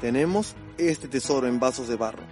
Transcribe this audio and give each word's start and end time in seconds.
tenemos 0.00 0.54
este 0.78 1.08
tesoro 1.08 1.46
en 1.46 1.60
vasos 1.60 1.88
de 1.88 1.96
barro 1.96 2.22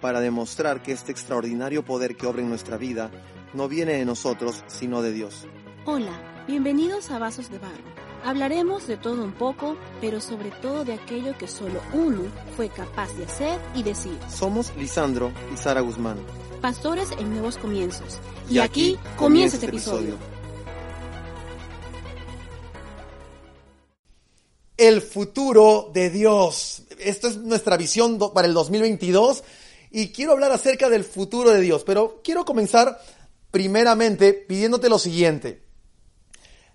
para 0.00 0.20
demostrar 0.20 0.82
que 0.82 0.92
este 0.92 1.10
extraordinario 1.10 1.84
poder 1.84 2.16
que 2.16 2.26
obra 2.26 2.42
en 2.42 2.48
nuestra 2.48 2.76
vida 2.76 3.10
no 3.54 3.68
viene 3.68 3.94
de 3.94 4.04
nosotros, 4.04 4.62
sino 4.66 5.02
de 5.02 5.12
Dios. 5.12 5.46
Hola, 5.86 6.44
bienvenidos 6.46 7.10
a 7.10 7.18
Vasos 7.18 7.50
de 7.50 7.58
Barro. 7.58 7.94
Hablaremos 8.24 8.86
de 8.86 8.96
todo 8.96 9.24
un 9.24 9.32
poco, 9.32 9.76
pero 10.00 10.20
sobre 10.20 10.50
todo 10.50 10.84
de 10.84 10.94
aquello 10.94 11.36
que 11.36 11.48
solo 11.48 11.80
uno 11.92 12.22
fue 12.56 12.68
capaz 12.68 13.12
de 13.14 13.24
hacer 13.24 13.60
y 13.74 13.82
decir. 13.82 14.16
Somos 14.28 14.72
Lisandro 14.76 15.32
y 15.52 15.56
Sara 15.56 15.80
Guzmán. 15.80 16.18
Pastores 16.60 17.10
en 17.18 17.30
nuevos 17.30 17.58
comienzos. 17.58 18.18
Y, 18.48 18.58
aquí, 18.58 18.98
comienza 19.16 19.56
este 19.56 19.68
episodio. 19.68 20.16
El 24.76 25.02
futuro 25.02 25.90
de 25.92 26.10
Dios. 26.10 26.82
Esta 26.98 27.28
es 27.28 27.36
nuestra 27.36 27.76
visión 27.76 28.18
para 28.32 28.46
el 28.46 28.54
2022 28.54 29.44
y 29.90 30.08
quiero 30.08 30.32
hablar 30.32 30.52
acerca 30.52 30.88
del 30.88 31.04
futuro 31.04 31.50
de 31.50 31.60
Dios, 31.60 31.84
pero 31.84 32.20
quiero 32.24 32.44
comenzar 32.44 33.00
primeramente 33.50 34.32
pidiéndote 34.32 34.88
lo 34.88 34.98
siguiente. 34.98 35.62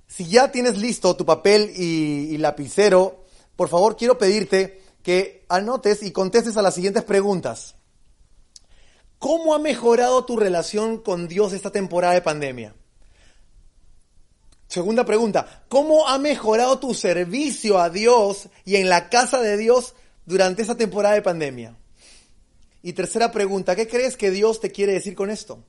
Si 0.08 0.28
ya 0.28 0.52
tienes 0.52 0.78
listo 0.78 1.16
tu 1.16 1.26
papel 1.26 1.72
y, 1.76 2.38
lapicero, 2.38 3.26
por 3.56 3.70
favor 3.70 3.98
quiero 3.98 4.18
pedirte 4.18 4.82
que 5.04 5.46
anotes 5.50 6.02
y 6.02 6.12
contestes 6.12 6.58
a 6.58 6.62
las 6.62 6.76
siguientes 6.76 7.04
preguntas. 7.04 7.76
¿Cómo 9.18 9.54
ha 9.54 9.60
mejorado 9.60 10.24
tu 10.24 10.38
relación 10.38 10.98
con 11.00 11.28
Dios 11.28 11.52
esta 11.52 11.72
temporada 11.72 12.14
de 12.14 12.22
pandemia? 12.22 12.74
Segunda 14.70 15.04
pregunta, 15.04 15.64
¿cómo 15.68 16.08
ha 16.08 16.20
mejorado 16.20 16.78
tu 16.78 16.94
servicio 16.94 17.80
a 17.80 17.90
Dios 17.90 18.50
y 18.66 18.76
en 18.76 18.88
la 18.88 19.10
casa 19.10 19.42
de 19.42 19.58
Dios 19.58 19.96
durante 20.28 20.62
esta 20.62 20.78
temporada 20.78 21.16
de 21.16 21.24
pandemia? 21.24 21.76
Y 22.84 22.94
tercera 22.94 23.32
pregunta, 23.32 23.76
¿qué 23.76 23.88
crees 23.88 24.16
que 24.16 24.30
Dios 24.30 24.60
te 24.62 24.72
quiere 24.72 24.94
decir 24.94 25.16
con 25.16 25.32
esto? 25.32 25.64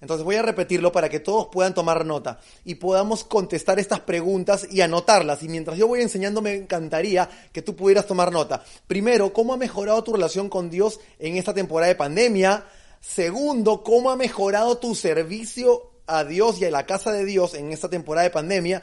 Entonces 0.00 0.24
voy 0.24 0.36
a 0.36 0.42
repetirlo 0.42 0.92
para 0.92 1.10
que 1.10 1.20
todos 1.20 1.48
puedan 1.52 1.74
tomar 1.74 2.06
nota 2.06 2.40
y 2.64 2.76
podamos 2.76 3.22
contestar 3.22 3.78
estas 3.78 4.00
preguntas 4.00 4.66
y 4.70 4.80
anotarlas. 4.80 5.42
Y 5.42 5.50
mientras 5.50 5.76
yo 5.76 5.86
voy 5.86 6.00
enseñando, 6.00 6.40
me 6.40 6.54
encantaría 6.54 7.28
que 7.52 7.60
tú 7.60 7.76
pudieras 7.76 8.06
tomar 8.06 8.32
nota. 8.32 8.64
Primero, 8.86 9.34
¿cómo 9.34 9.52
ha 9.52 9.58
mejorado 9.58 10.02
tu 10.02 10.14
relación 10.14 10.48
con 10.48 10.70
Dios 10.70 11.00
en 11.18 11.36
esta 11.36 11.52
temporada 11.52 11.88
de 11.88 11.96
pandemia? 11.96 12.64
Segundo, 12.98 13.82
¿cómo 13.82 14.10
ha 14.10 14.16
mejorado 14.16 14.78
tu 14.78 14.94
servicio 14.94 15.91
a 16.06 16.24
Dios 16.24 16.60
y 16.60 16.64
a 16.64 16.70
la 16.70 16.86
casa 16.86 17.12
de 17.12 17.24
Dios 17.24 17.54
en 17.54 17.72
esta 17.72 17.88
temporada 17.88 18.24
de 18.24 18.30
pandemia? 18.30 18.82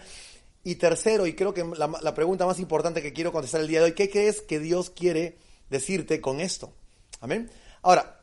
Y 0.63 0.75
tercero, 0.75 1.25
y 1.25 1.33
creo 1.33 1.53
que 1.53 1.63
la, 1.63 2.13
pregunta 2.13 2.45
más 2.45 2.59
importante 2.59 3.01
que 3.01 3.13
quiero 3.13 3.31
contestar 3.31 3.61
el 3.61 3.67
día 3.67 3.79
de 3.79 3.85
hoy, 3.85 3.93
¿qué 3.93 4.09
crees 4.09 4.41
que 4.41 4.59
Dios 4.59 4.89
quiere 4.89 5.37
decirte 5.69 6.19
con 6.19 6.41
esto? 6.41 6.73
Amén. 7.21 7.49
Ahora, 7.81 8.19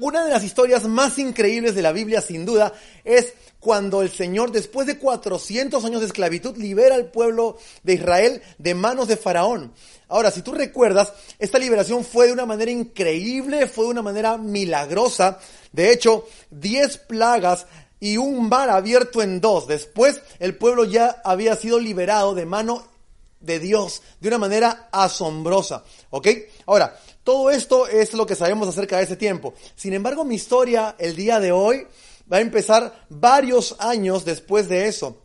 una 0.00 0.24
de 0.24 0.30
las 0.30 0.44
historias 0.44 0.84
más 0.84 1.18
increíbles 1.18 1.74
de 1.74 1.82
la 1.82 1.90
Biblia, 1.90 2.20
sin 2.20 2.46
duda, 2.46 2.72
es 3.02 3.34
cuando 3.58 4.02
el 4.02 4.10
Señor, 4.10 4.52
después 4.52 4.86
de 4.86 4.98
400 4.98 5.84
años 5.84 6.00
de 6.00 6.06
esclavitud, 6.06 6.56
libera 6.56 6.94
al 6.94 7.10
pueblo 7.10 7.58
de 7.82 7.94
Israel 7.94 8.40
de 8.58 8.74
manos 8.76 9.08
de 9.08 9.16
Faraón. 9.16 9.72
Ahora, 10.06 10.30
si 10.30 10.42
tú 10.42 10.52
recuerdas, 10.52 11.12
esta 11.40 11.58
liberación 11.58 12.04
fue 12.04 12.26
de 12.26 12.32
una 12.32 12.46
manera 12.46 12.70
increíble, 12.70 13.66
fue 13.66 13.86
de 13.86 13.90
una 13.90 14.02
manera 14.02 14.38
milagrosa. 14.38 15.40
De 15.72 15.92
hecho, 15.92 16.28
10 16.50 16.98
plagas 16.98 17.66
y 18.00 18.16
un 18.16 18.48
mar 18.48 18.70
abierto 18.70 19.22
en 19.22 19.40
dos. 19.40 19.66
Después 19.66 20.20
el 20.38 20.56
pueblo 20.56 20.84
ya 20.84 21.20
había 21.24 21.56
sido 21.56 21.78
liberado 21.80 22.34
de 22.34 22.46
mano 22.46 22.84
de 23.40 23.58
Dios 23.58 24.02
de 24.20 24.28
una 24.28 24.38
manera 24.38 24.88
asombrosa. 24.92 25.84
¿Ok? 26.10 26.28
Ahora, 26.66 26.98
todo 27.24 27.50
esto 27.50 27.86
es 27.86 28.14
lo 28.14 28.26
que 28.26 28.34
sabemos 28.34 28.68
acerca 28.68 28.98
de 28.98 29.04
ese 29.04 29.16
tiempo. 29.16 29.54
Sin 29.76 29.92
embargo, 29.92 30.24
mi 30.24 30.34
historia 30.34 30.96
el 30.98 31.14
día 31.16 31.40
de 31.40 31.52
hoy 31.52 31.86
va 32.30 32.38
a 32.38 32.40
empezar 32.40 33.06
varios 33.08 33.76
años 33.78 34.24
después 34.24 34.68
de 34.68 34.88
eso. 34.88 35.18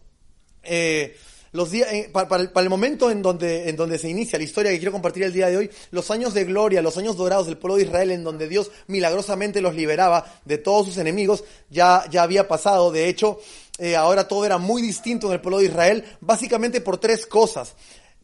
Eh, 0.63 1.15
los 1.53 1.71
días, 1.71 1.87
eh, 1.93 2.09
para, 2.11 2.43
el, 2.43 2.69
momento 2.69 3.09
en 3.09 3.21
donde, 3.21 3.69
en 3.69 3.75
donde 3.75 3.97
se 3.99 4.09
inicia 4.09 4.37
la 4.39 4.43
historia 4.43 4.71
que 4.71 4.79
quiero 4.79 4.91
compartir 4.91 5.23
el 5.23 5.31
día 5.31 5.47
de 5.47 5.57
hoy, 5.57 5.69
los 5.91 6.09
años 6.11 6.33
de 6.33 6.45
gloria, 6.45 6.81
los 6.81 6.97
años 6.97 7.15
dorados 7.15 7.45
del 7.45 7.57
pueblo 7.57 7.77
de 7.77 7.83
Israel, 7.83 8.11
en 8.11 8.23
donde 8.23 8.47
Dios 8.47 8.71
milagrosamente 8.87 9.61
los 9.61 9.75
liberaba 9.75 10.25
de 10.45 10.57
todos 10.57 10.87
sus 10.87 10.97
enemigos, 10.97 11.43
ya, 11.69 12.05
ya 12.09 12.23
había 12.23 12.47
pasado. 12.47 12.91
De 12.91 13.07
hecho, 13.07 13.39
eh, 13.77 13.95
ahora 13.95 14.27
todo 14.27 14.45
era 14.45 14.57
muy 14.57 14.81
distinto 14.81 15.27
en 15.27 15.33
el 15.33 15.41
pueblo 15.41 15.59
de 15.59 15.65
Israel, 15.65 16.03
básicamente 16.21 16.81
por 16.81 16.97
tres 16.97 17.27
cosas. 17.27 17.75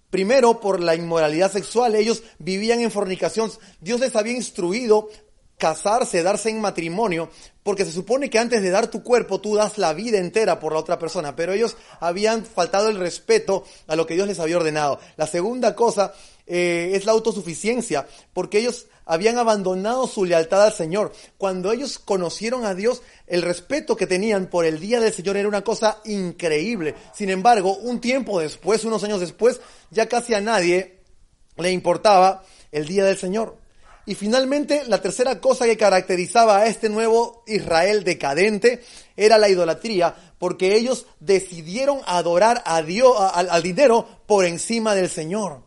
Primero, 0.10 0.60
por 0.60 0.80
la 0.80 0.96
inmoralidad 0.96 1.52
sexual. 1.52 1.94
Ellos 1.94 2.24
vivían 2.40 2.80
en 2.80 2.90
fornicación. 2.90 3.52
Dios 3.80 4.00
les 4.00 4.16
había 4.16 4.34
instruido 4.34 5.08
casarse, 5.60 6.24
darse 6.24 6.50
en 6.50 6.62
matrimonio, 6.62 7.30
porque 7.62 7.86
se 7.86 7.92
supone 7.92 8.30
que 8.30 8.40
antes 8.40 8.64
de 8.64 8.72
dar 8.72 8.88
tu 8.88 9.04
cuerpo 9.04 9.42
tú 9.42 9.56
das 9.56 9.78
la 9.78 9.94
vida 9.94 10.18
entera 10.18 10.60
por 10.60 10.74
la 10.74 10.80
otra 10.80 10.98
persona, 10.98 11.36
pero 11.36 11.54
ellos 11.54 11.78
habían 12.00 12.46
faltado 12.46 12.90
el 12.90 12.98
respeto 12.98 13.66
a 13.86 13.96
lo 13.96 14.08
que 14.08 14.16
Dios 14.16 14.28
les 14.28 14.40
había 14.40 14.58
ordenado. 14.58 15.00
La 15.18 15.28
segunda 15.28 15.76
cosa 15.76 16.14
eh, 16.48 16.94
es 16.96 17.06
la 17.06 17.12
autosuficiencia, 17.12 18.08
porque 18.34 18.60
ellos 18.60 18.88
habían 19.06 19.38
abandonado 19.38 20.08
su 20.08 20.24
lealtad 20.24 20.64
al 20.64 20.74
Señor. 20.74 21.12
Cuando 21.38 21.72
ellos 21.72 22.00
conocieron 22.00 22.64
a 22.64 22.74
Dios, 22.74 23.02
el 23.28 23.42
respeto 23.42 23.98
que 23.98 24.08
tenían 24.08 24.48
por 24.48 24.66
el 24.66 24.80
día 24.80 25.00
del 25.00 25.14
Señor 25.14 25.36
era 25.36 25.48
una 25.48 25.64
cosa 25.64 26.00
increíble. 26.06 26.96
Sin 27.14 27.30
embargo, 27.30 27.76
un 27.76 28.00
tiempo 28.00 28.40
después, 28.40 28.86
unos 28.86 29.04
años 29.04 29.20
después, 29.20 29.60
ya 29.92 30.08
casi 30.08 30.34
a 30.34 30.42
nadie 30.42 31.02
le 31.58 31.72
importaba 31.72 32.44
el 32.72 32.88
día 32.88 33.04
del 33.04 33.18
Señor. 33.18 33.58
Y 34.10 34.16
finalmente, 34.16 34.86
la 34.88 35.04
tercera 35.04 35.40
cosa 35.40 35.66
que 35.66 35.78
caracterizaba 35.78 36.58
a 36.58 36.66
este 36.66 36.90
nuevo 36.90 37.44
Israel 37.46 38.04
decadente 38.04 38.82
era 39.16 39.38
la 39.38 39.50
idolatría, 39.50 40.16
porque 40.40 40.76
ellos 40.76 41.06
decidieron 41.20 42.02
adorar 42.08 42.64
a 42.66 42.82
Dios, 42.82 43.16
al 43.16 43.62
dinero 43.62 44.08
por 44.26 44.46
encima 44.46 44.96
del 44.96 45.10
Señor 45.10 45.62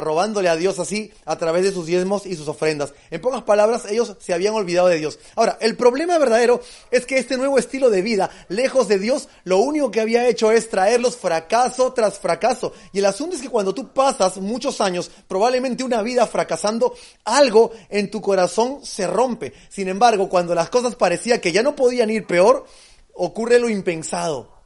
robándole 0.00 0.48
a 0.48 0.56
Dios 0.56 0.78
así 0.78 1.12
a 1.24 1.36
través 1.36 1.62
de 1.62 1.72
sus 1.72 1.86
diezmos 1.86 2.26
y 2.26 2.34
sus 2.34 2.48
ofrendas. 2.48 2.92
En 3.10 3.20
pocas 3.20 3.42
palabras, 3.42 3.84
ellos 3.88 4.16
se 4.18 4.34
habían 4.34 4.54
olvidado 4.54 4.88
de 4.88 4.98
Dios. 4.98 5.18
Ahora, 5.36 5.58
el 5.60 5.76
problema 5.76 6.18
verdadero 6.18 6.60
es 6.90 7.06
que 7.06 7.18
este 7.18 7.36
nuevo 7.36 7.58
estilo 7.58 7.90
de 7.90 8.02
vida, 8.02 8.30
lejos 8.48 8.88
de 8.88 8.98
Dios, 8.98 9.28
lo 9.44 9.58
único 9.58 9.90
que 9.90 10.00
había 10.00 10.28
hecho 10.28 10.50
es 10.50 10.68
traerlos 10.68 11.16
fracaso 11.16 11.92
tras 11.92 12.18
fracaso. 12.18 12.72
Y 12.92 12.98
el 12.98 13.06
asunto 13.06 13.36
es 13.36 13.42
que 13.42 13.48
cuando 13.48 13.74
tú 13.74 13.92
pasas 13.92 14.38
muchos 14.38 14.80
años, 14.80 15.10
probablemente 15.28 15.84
una 15.84 16.02
vida 16.02 16.26
fracasando, 16.26 16.94
algo 17.24 17.70
en 17.88 18.10
tu 18.10 18.20
corazón 18.20 18.84
se 18.84 19.06
rompe. 19.06 19.52
Sin 19.68 19.88
embargo, 19.88 20.28
cuando 20.28 20.54
las 20.54 20.70
cosas 20.70 20.96
parecían 20.96 21.40
que 21.40 21.52
ya 21.52 21.62
no 21.62 21.76
podían 21.76 22.10
ir 22.10 22.26
peor, 22.26 22.66
ocurre 23.14 23.58
lo 23.58 23.68
impensado 23.68 24.60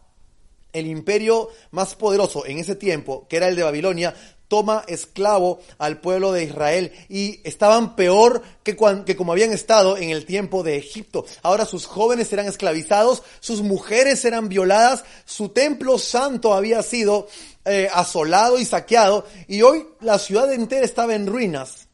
el 0.74 0.88
imperio 0.88 1.48
más 1.70 1.94
poderoso 1.94 2.44
en 2.44 2.58
ese 2.58 2.74
tiempo, 2.74 3.26
que 3.28 3.36
era 3.36 3.48
el 3.48 3.56
de 3.56 3.62
Babilonia, 3.62 4.14
toma 4.48 4.84
esclavo 4.88 5.60
al 5.78 6.00
pueblo 6.00 6.32
de 6.32 6.44
Israel 6.44 6.92
y 7.08 7.40
estaban 7.44 7.96
peor 7.96 8.42
que, 8.62 8.76
que, 9.04 9.16
como 9.16 9.32
habían 9.32 9.52
estado 9.52 9.96
en 9.96 10.10
el 10.10 10.26
tiempo 10.26 10.62
de 10.62 10.76
Egipto. 10.76 11.24
Ahora 11.42 11.66
sus 11.66 11.86
jóvenes 11.86 12.32
eran 12.32 12.46
esclavizados, 12.46 13.22
sus 13.40 13.62
mujeres 13.62 14.24
eran 14.24 14.48
violadas, 14.48 15.04
su 15.24 15.48
templo 15.48 15.98
santo 15.98 16.54
había 16.54 16.82
sido 16.82 17.28
eh, 17.64 17.88
asolado 17.92 18.58
y 18.58 18.64
saqueado 18.64 19.26
y 19.48 19.62
hoy 19.62 19.86
la 20.00 20.18
ciudad 20.18 20.52
entera 20.52 20.84
estaba 20.84 21.14
en 21.14 21.26
ruinas. 21.26 21.88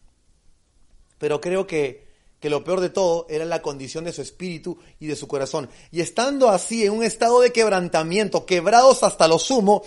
Pero 1.18 1.40
creo 1.40 1.66
que 1.66 2.10
que 2.40 2.50
lo 2.50 2.64
peor 2.64 2.80
de 2.80 2.88
todo 2.88 3.26
era 3.28 3.44
la 3.44 3.60
condición 3.60 4.04
de 4.04 4.12
su 4.12 4.22
espíritu 4.22 4.78
y 4.98 5.06
de 5.06 5.14
su 5.14 5.28
corazón. 5.28 5.68
Y 5.92 6.00
estando 6.00 6.48
así 6.48 6.84
en 6.84 6.92
un 6.92 7.04
estado 7.04 7.40
de 7.40 7.52
quebrantamiento, 7.52 8.46
quebrados 8.46 9.02
hasta 9.02 9.28
lo 9.28 9.38
sumo, 9.38 9.84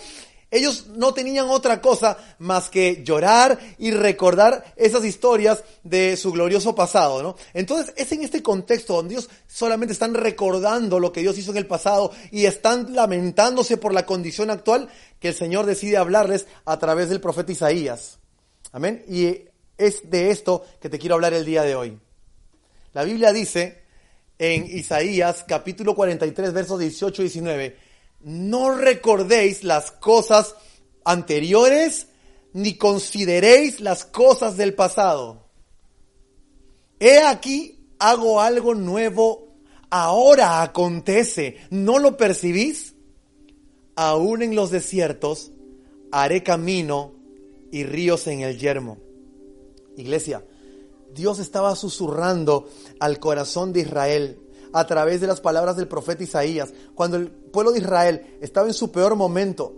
Ellos 0.50 0.86
no 0.88 1.12
tenían 1.12 1.48
otra 1.48 1.80
cosa 1.80 2.16
más 2.38 2.68
que 2.68 3.02
llorar 3.04 3.58
y 3.78 3.90
recordar 3.90 4.72
esas 4.76 5.04
historias 5.04 5.64
de 5.82 6.16
su 6.16 6.32
glorioso 6.32 6.74
pasado, 6.74 7.22
¿no? 7.22 7.36
Entonces 7.52 7.92
es 7.96 8.12
en 8.12 8.22
este 8.22 8.42
contexto 8.42 8.94
donde 8.94 9.14
ellos 9.14 9.30
solamente 9.46 9.92
están 9.92 10.14
recordando 10.14 11.00
lo 11.00 11.12
que 11.12 11.22
Dios 11.22 11.38
hizo 11.38 11.50
en 11.50 11.56
el 11.56 11.66
pasado 11.66 12.12
y 12.30 12.46
están 12.46 12.94
lamentándose 12.94 13.76
por 13.76 13.92
la 13.92 14.06
condición 14.06 14.50
actual 14.50 14.88
que 15.18 15.28
el 15.28 15.34
Señor 15.34 15.66
decide 15.66 15.96
hablarles 15.96 16.46
a 16.64 16.78
través 16.78 17.08
del 17.08 17.20
profeta 17.20 17.52
Isaías. 17.52 18.18
Amén. 18.72 19.04
Y 19.08 19.48
es 19.78 20.10
de 20.10 20.30
esto 20.30 20.64
que 20.80 20.88
te 20.88 20.98
quiero 20.98 21.14
hablar 21.14 21.34
el 21.34 21.44
día 21.44 21.62
de 21.62 21.74
hoy. 21.74 21.98
La 22.92 23.04
Biblia 23.04 23.32
dice 23.32 23.82
en 24.38 24.64
Isaías 24.66 25.44
capítulo 25.46 25.94
43 25.94 26.52
versos 26.52 26.78
18 26.78 27.22
y 27.22 27.24
19, 27.24 27.76
no 28.24 28.74
recordéis 28.74 29.64
las 29.64 29.90
cosas 29.92 30.56
anteriores 31.04 32.08
ni 32.54 32.76
consideréis 32.76 33.80
las 33.80 34.04
cosas 34.04 34.56
del 34.56 34.74
pasado. 34.74 35.44
He 36.98 37.18
aquí, 37.20 37.86
hago 37.98 38.40
algo 38.40 38.74
nuevo, 38.74 39.48
ahora 39.90 40.62
acontece, 40.62 41.58
¿no 41.70 41.98
lo 41.98 42.16
percibís? 42.16 42.94
Aún 43.96 44.42
en 44.42 44.56
los 44.56 44.70
desiertos 44.70 45.52
haré 46.10 46.42
camino 46.42 47.12
y 47.70 47.84
ríos 47.84 48.26
en 48.26 48.40
el 48.40 48.58
yermo. 48.58 48.98
Iglesia, 49.96 50.44
Dios 51.12 51.38
estaba 51.38 51.76
susurrando 51.76 52.68
al 53.00 53.18
corazón 53.18 53.72
de 53.72 53.80
Israel 53.80 54.43
a 54.74 54.86
través 54.86 55.20
de 55.20 55.28
las 55.28 55.40
palabras 55.40 55.76
del 55.76 55.88
profeta 55.88 56.24
Isaías, 56.24 56.74
cuando 56.94 57.16
el 57.16 57.30
pueblo 57.30 57.70
de 57.70 57.78
Israel 57.78 58.38
estaba 58.40 58.66
en 58.66 58.74
su 58.74 58.90
peor 58.90 59.14
momento, 59.14 59.72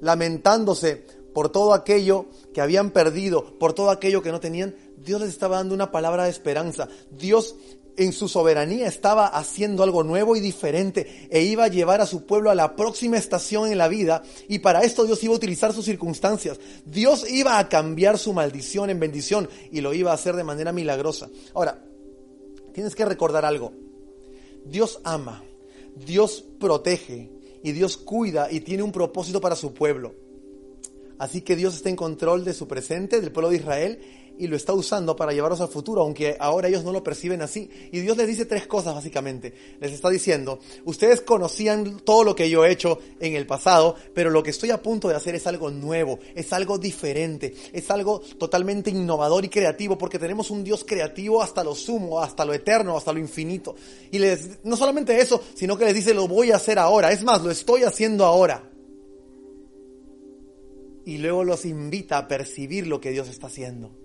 lamentándose 0.00 1.04
por 1.34 1.50
todo 1.50 1.74
aquello 1.74 2.26
que 2.54 2.62
habían 2.62 2.90
perdido, 2.90 3.58
por 3.58 3.74
todo 3.74 3.90
aquello 3.90 4.22
que 4.22 4.32
no 4.32 4.40
tenían, 4.40 4.74
Dios 4.96 5.20
les 5.20 5.28
estaba 5.28 5.56
dando 5.56 5.74
una 5.74 5.90
palabra 5.90 6.24
de 6.24 6.30
esperanza. 6.30 6.88
Dios 7.10 7.54
en 7.98 8.12
su 8.12 8.26
soberanía 8.26 8.88
estaba 8.88 9.26
haciendo 9.26 9.82
algo 9.82 10.02
nuevo 10.02 10.36
y 10.36 10.40
diferente 10.40 11.28
e 11.30 11.42
iba 11.42 11.64
a 11.64 11.68
llevar 11.68 12.00
a 12.00 12.06
su 12.06 12.24
pueblo 12.24 12.50
a 12.50 12.54
la 12.54 12.74
próxima 12.76 13.18
estación 13.18 13.70
en 13.70 13.76
la 13.78 13.88
vida 13.88 14.22
y 14.48 14.60
para 14.60 14.80
esto 14.80 15.04
Dios 15.04 15.22
iba 15.22 15.34
a 15.34 15.36
utilizar 15.36 15.74
sus 15.74 15.84
circunstancias. 15.84 16.58
Dios 16.86 17.30
iba 17.30 17.58
a 17.58 17.68
cambiar 17.68 18.18
su 18.18 18.32
maldición 18.32 18.88
en 18.88 19.00
bendición 19.00 19.50
y 19.70 19.82
lo 19.82 19.92
iba 19.92 20.12
a 20.12 20.14
hacer 20.14 20.34
de 20.34 20.44
manera 20.44 20.72
milagrosa. 20.72 21.28
Ahora, 21.52 21.84
tienes 22.72 22.94
que 22.94 23.04
recordar 23.04 23.44
algo. 23.44 23.83
Dios 24.64 25.00
ama, 25.04 25.44
Dios 26.06 26.44
protege 26.58 27.30
y 27.62 27.72
Dios 27.72 27.96
cuida 27.96 28.50
y 28.50 28.60
tiene 28.60 28.82
un 28.82 28.92
propósito 28.92 29.40
para 29.40 29.56
su 29.56 29.72
pueblo. 29.72 30.14
Así 31.18 31.42
que 31.42 31.56
Dios 31.56 31.74
está 31.74 31.88
en 31.88 31.96
control 31.96 32.44
de 32.44 32.54
su 32.54 32.66
presente, 32.66 33.20
del 33.20 33.32
pueblo 33.32 33.50
de 33.50 33.56
Israel, 33.56 34.00
y 34.38 34.46
lo 34.46 34.56
está 34.56 34.72
usando 34.72 35.14
para 35.14 35.32
llevarlos 35.32 35.60
al 35.60 35.68
futuro, 35.68 36.02
aunque 36.02 36.36
ahora 36.38 36.68
ellos 36.68 36.84
no 36.84 36.92
lo 36.92 37.02
perciben 37.02 37.42
así. 37.42 37.70
Y 37.92 38.00
Dios 38.00 38.16
les 38.16 38.26
dice 38.26 38.44
tres 38.46 38.66
cosas 38.66 38.94
básicamente. 38.94 39.54
Les 39.80 39.92
está 39.92 40.10
diciendo, 40.10 40.58
ustedes 40.84 41.20
conocían 41.20 42.00
todo 42.00 42.24
lo 42.24 42.34
que 42.34 42.50
yo 42.50 42.64
he 42.64 42.72
hecho 42.72 42.98
en 43.20 43.36
el 43.36 43.46
pasado, 43.46 43.96
pero 44.12 44.30
lo 44.30 44.42
que 44.42 44.50
estoy 44.50 44.70
a 44.70 44.82
punto 44.82 45.08
de 45.08 45.14
hacer 45.14 45.34
es 45.34 45.46
algo 45.46 45.70
nuevo, 45.70 46.18
es 46.34 46.52
algo 46.52 46.78
diferente, 46.78 47.54
es 47.72 47.90
algo 47.90 48.20
totalmente 48.38 48.90
innovador 48.90 49.44
y 49.44 49.48
creativo, 49.48 49.96
porque 49.96 50.18
tenemos 50.18 50.50
un 50.50 50.64
Dios 50.64 50.84
creativo 50.84 51.42
hasta 51.42 51.62
lo 51.62 51.74
sumo, 51.74 52.20
hasta 52.20 52.44
lo 52.44 52.52
eterno, 52.52 52.96
hasta 52.96 53.12
lo 53.12 53.18
infinito. 53.18 53.76
Y 54.10 54.18
les, 54.18 54.64
no 54.64 54.76
solamente 54.76 55.20
eso, 55.20 55.40
sino 55.54 55.76
que 55.76 55.84
les 55.84 55.94
dice, 55.94 56.14
lo 56.14 56.28
voy 56.28 56.50
a 56.50 56.56
hacer 56.56 56.78
ahora. 56.78 57.12
Es 57.12 57.22
más, 57.22 57.42
lo 57.42 57.50
estoy 57.50 57.84
haciendo 57.84 58.24
ahora. 58.24 58.70
Y 61.06 61.18
luego 61.18 61.44
los 61.44 61.66
invita 61.66 62.16
a 62.16 62.28
percibir 62.28 62.86
lo 62.86 63.00
que 63.00 63.10
Dios 63.10 63.28
está 63.28 63.48
haciendo. 63.48 64.03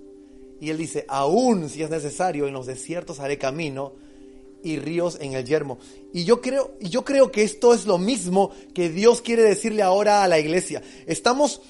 Y 0.59 0.69
él 0.69 0.77
dice, 0.77 1.05
aún 1.07 1.69
si 1.69 1.83
es 1.83 1.89
necesario, 1.89 2.47
en 2.47 2.53
los 2.53 2.65
desiertos 2.65 3.19
haré 3.19 3.37
camino 3.37 3.93
y 4.63 4.77
ríos 4.77 5.17
en 5.21 5.33
el 5.33 5.45
yermo. 5.45 5.79
Y 6.13 6.25
yo 6.25 6.41
creo, 6.41 6.73
yo 6.81 7.05
creo 7.05 7.31
que 7.31 7.43
esto 7.43 7.73
es 7.73 7.85
lo 7.85 7.97
mismo 7.97 8.51
que 8.73 8.89
Dios 8.89 9.21
quiere 9.21 9.43
decirle 9.43 9.81
ahora 9.81 10.23
a 10.23 10.27
la 10.27 10.39
iglesia. 10.39 10.81
Estamos, 11.05 11.61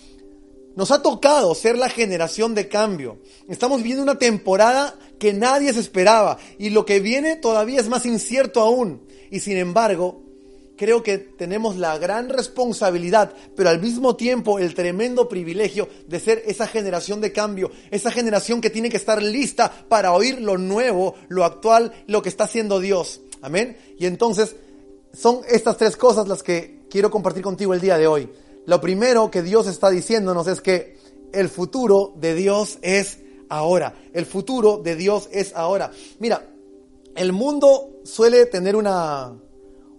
nos 0.75 0.91
ha 0.91 1.01
tocado 1.01 1.53
ser 1.55 1.77
la 1.77 1.89
generación 1.89 2.55
de 2.55 2.67
cambio. 2.67 3.19
Estamos 3.47 3.79
viviendo 3.79 4.03
una 4.03 4.17
temporada 4.17 4.97
que 5.19 5.33
nadie 5.33 5.73
se 5.73 5.79
esperaba 5.79 6.37
y 6.57 6.69
lo 6.69 6.85
que 6.85 6.99
viene 6.99 7.35
todavía 7.35 7.79
es 7.79 7.89
más 7.89 8.05
incierto 8.05 8.61
aún. 8.61 9.01
Y 9.29 9.41
sin 9.41 9.57
embargo, 9.57 10.23
creo 10.79 11.03
que 11.03 11.17
tenemos 11.17 11.75
la 11.75 11.97
gran 11.97 12.29
responsabilidad, 12.29 13.33
pero 13.53 13.69
al 13.69 13.81
mismo 13.81 14.15
tiempo 14.15 14.59
el 14.59 14.73
tremendo 14.73 15.27
privilegio 15.27 15.89
de 16.07 16.21
ser 16.21 16.41
esa 16.47 16.67
generación 16.67 17.19
de 17.19 17.33
cambio, 17.33 17.69
esa 17.91 18.11
generación 18.11 18.61
que 18.61 18.69
tiene 18.69 18.89
que 18.89 18.95
estar 18.95 19.21
lista 19.21 19.69
para 19.89 20.13
oír 20.13 20.39
lo 20.39 20.57
nuevo, 20.57 21.15
lo 21.27 21.43
actual, 21.43 21.91
lo 22.07 22.21
que 22.21 22.29
está 22.29 22.45
haciendo 22.45 22.79
Dios. 22.79 23.19
Amén. 23.41 23.77
Y 23.97 24.05
entonces 24.05 24.55
son 25.11 25.41
estas 25.49 25.75
tres 25.75 25.97
cosas 25.97 26.29
las 26.29 26.43
que 26.43 26.79
quiero 26.89 27.11
compartir 27.11 27.43
contigo 27.43 27.73
el 27.73 27.81
día 27.81 27.97
de 27.97 28.07
hoy. 28.07 28.29
Lo 28.65 28.79
primero 28.79 29.29
que 29.29 29.41
Dios 29.41 29.67
está 29.67 29.89
diciéndonos 29.89 30.47
es 30.47 30.61
que 30.61 30.95
el 31.33 31.49
futuro 31.49 32.13
de 32.15 32.35
Dios 32.35 32.79
es 32.83 33.19
ahora. 33.49 33.95
El 34.13 34.25
futuro 34.25 34.77
de 34.77 34.95
Dios 34.95 35.27
es 35.33 35.53
ahora. 35.55 35.91
Mira, 36.19 36.47
el 37.17 37.33
mundo 37.33 37.99
suele 38.05 38.45
tener 38.45 38.77
una, 38.77 39.35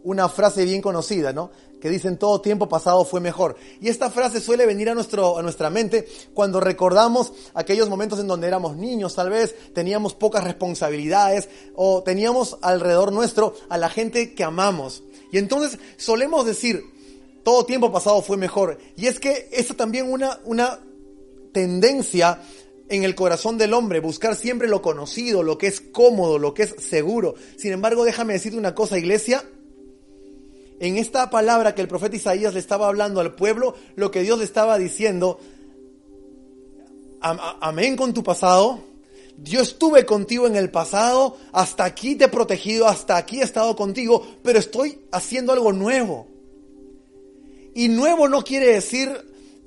una 0.03 0.29
frase 0.29 0.65
bien 0.65 0.81
conocida, 0.81 1.33
¿no? 1.33 1.51
Que 1.81 1.89
dicen 1.89 2.19
todo 2.19 2.41
tiempo 2.41 2.69
pasado 2.69 3.05
fue 3.05 3.21
mejor. 3.21 3.57
Y 3.81 3.89
esta 3.89 4.11
frase 4.11 4.41
suele 4.41 4.67
venir 4.67 4.91
a, 4.91 4.95
nuestro, 4.95 5.39
a 5.39 5.43
nuestra 5.43 5.71
mente 5.71 6.07
cuando 6.35 6.61
recordamos 6.61 7.33
aquellos 7.55 7.89
momentos 7.89 8.21
en 8.21 8.27
donde 8.27 8.47
éramos 8.47 8.77
niños, 8.77 9.15
tal 9.15 9.31
vez 9.31 9.55
teníamos 9.73 10.15
pocas 10.15 10.45
responsabilidades 10.45 11.49
o 11.75 12.03
teníamos 12.03 12.59
alrededor 12.63 13.13
nuestro 13.13 13.55
a 13.69 13.79
la 13.79 13.89
gente 13.89 14.35
que 14.35 14.45
amamos. 14.45 15.03
Y 15.33 15.39
entonces 15.39 15.79
solemos 15.97 16.45
decir, 16.45 16.83
todo 17.43 17.65
tiempo 17.65 17.91
pasado 17.93 18.21
fue 18.23 18.37
mejor. 18.37 18.79
Y 18.97 19.07
es 19.07 19.19
que 19.19 19.49
es 19.53 19.75
también 19.77 20.11
una, 20.11 20.39
una 20.45 20.81
tendencia 21.53 22.41
en 22.89 23.05
el 23.05 23.15
corazón 23.15 23.57
del 23.57 23.73
hombre, 23.73 24.01
buscar 24.01 24.35
siempre 24.35 24.69
lo 24.69 24.83
conocido, 24.83 25.43
lo 25.43 25.57
que 25.57 25.69
es 25.69 25.81
cómodo, 25.81 26.39
lo 26.39 26.55
que 26.55 26.65
es 26.65 26.75
seguro. 26.79 27.37
Sin 27.57 27.73
embargo, 27.73 28.05
déjame 28.05 28.33
decirte 28.33 28.59
una 28.59 28.75
cosa, 28.75 28.99
iglesia, 28.99 29.45
en 30.81 30.97
esta 30.97 31.29
palabra 31.29 31.75
que 31.75 31.83
el 31.83 31.89
profeta 31.89 32.17
Isaías 32.17 32.55
le 32.55 32.61
estaba 32.61 32.89
hablando 32.89 33.21
al 33.21 33.35
pueblo, 33.35 33.75
lo 33.97 34.11
que 34.11 34.23
Dios 34.23 34.39
le 34.39 34.45
estaba 34.45 34.79
diciendo, 34.79 35.39
amén 37.21 37.97
con 37.97 38.15
tu 38.15 38.25
pasado, 38.25 38.81
yo 39.43 39.61
estuve 39.61 40.07
contigo 40.07 40.47
en 40.47 40.57
el 40.57 40.71
pasado, 40.71 41.37
hasta 41.53 41.85
aquí 41.85 42.17
te 42.17 42.25
he 42.25 42.29
protegido, 42.29 42.89
hasta 42.89 43.19
aquí 43.19 43.41
he 43.41 43.45
estado 43.45 43.77
contigo, 43.77 44.27
pero 44.43 44.59
estoy 44.59 44.99
haciendo 45.13 45.53
algo 45.53 45.71
nuevo. 45.73 46.27
Y 47.75 47.89
nuevo 47.89 48.27
no 48.27 48.43
quiere 48.43 48.69
decir 48.69 49.11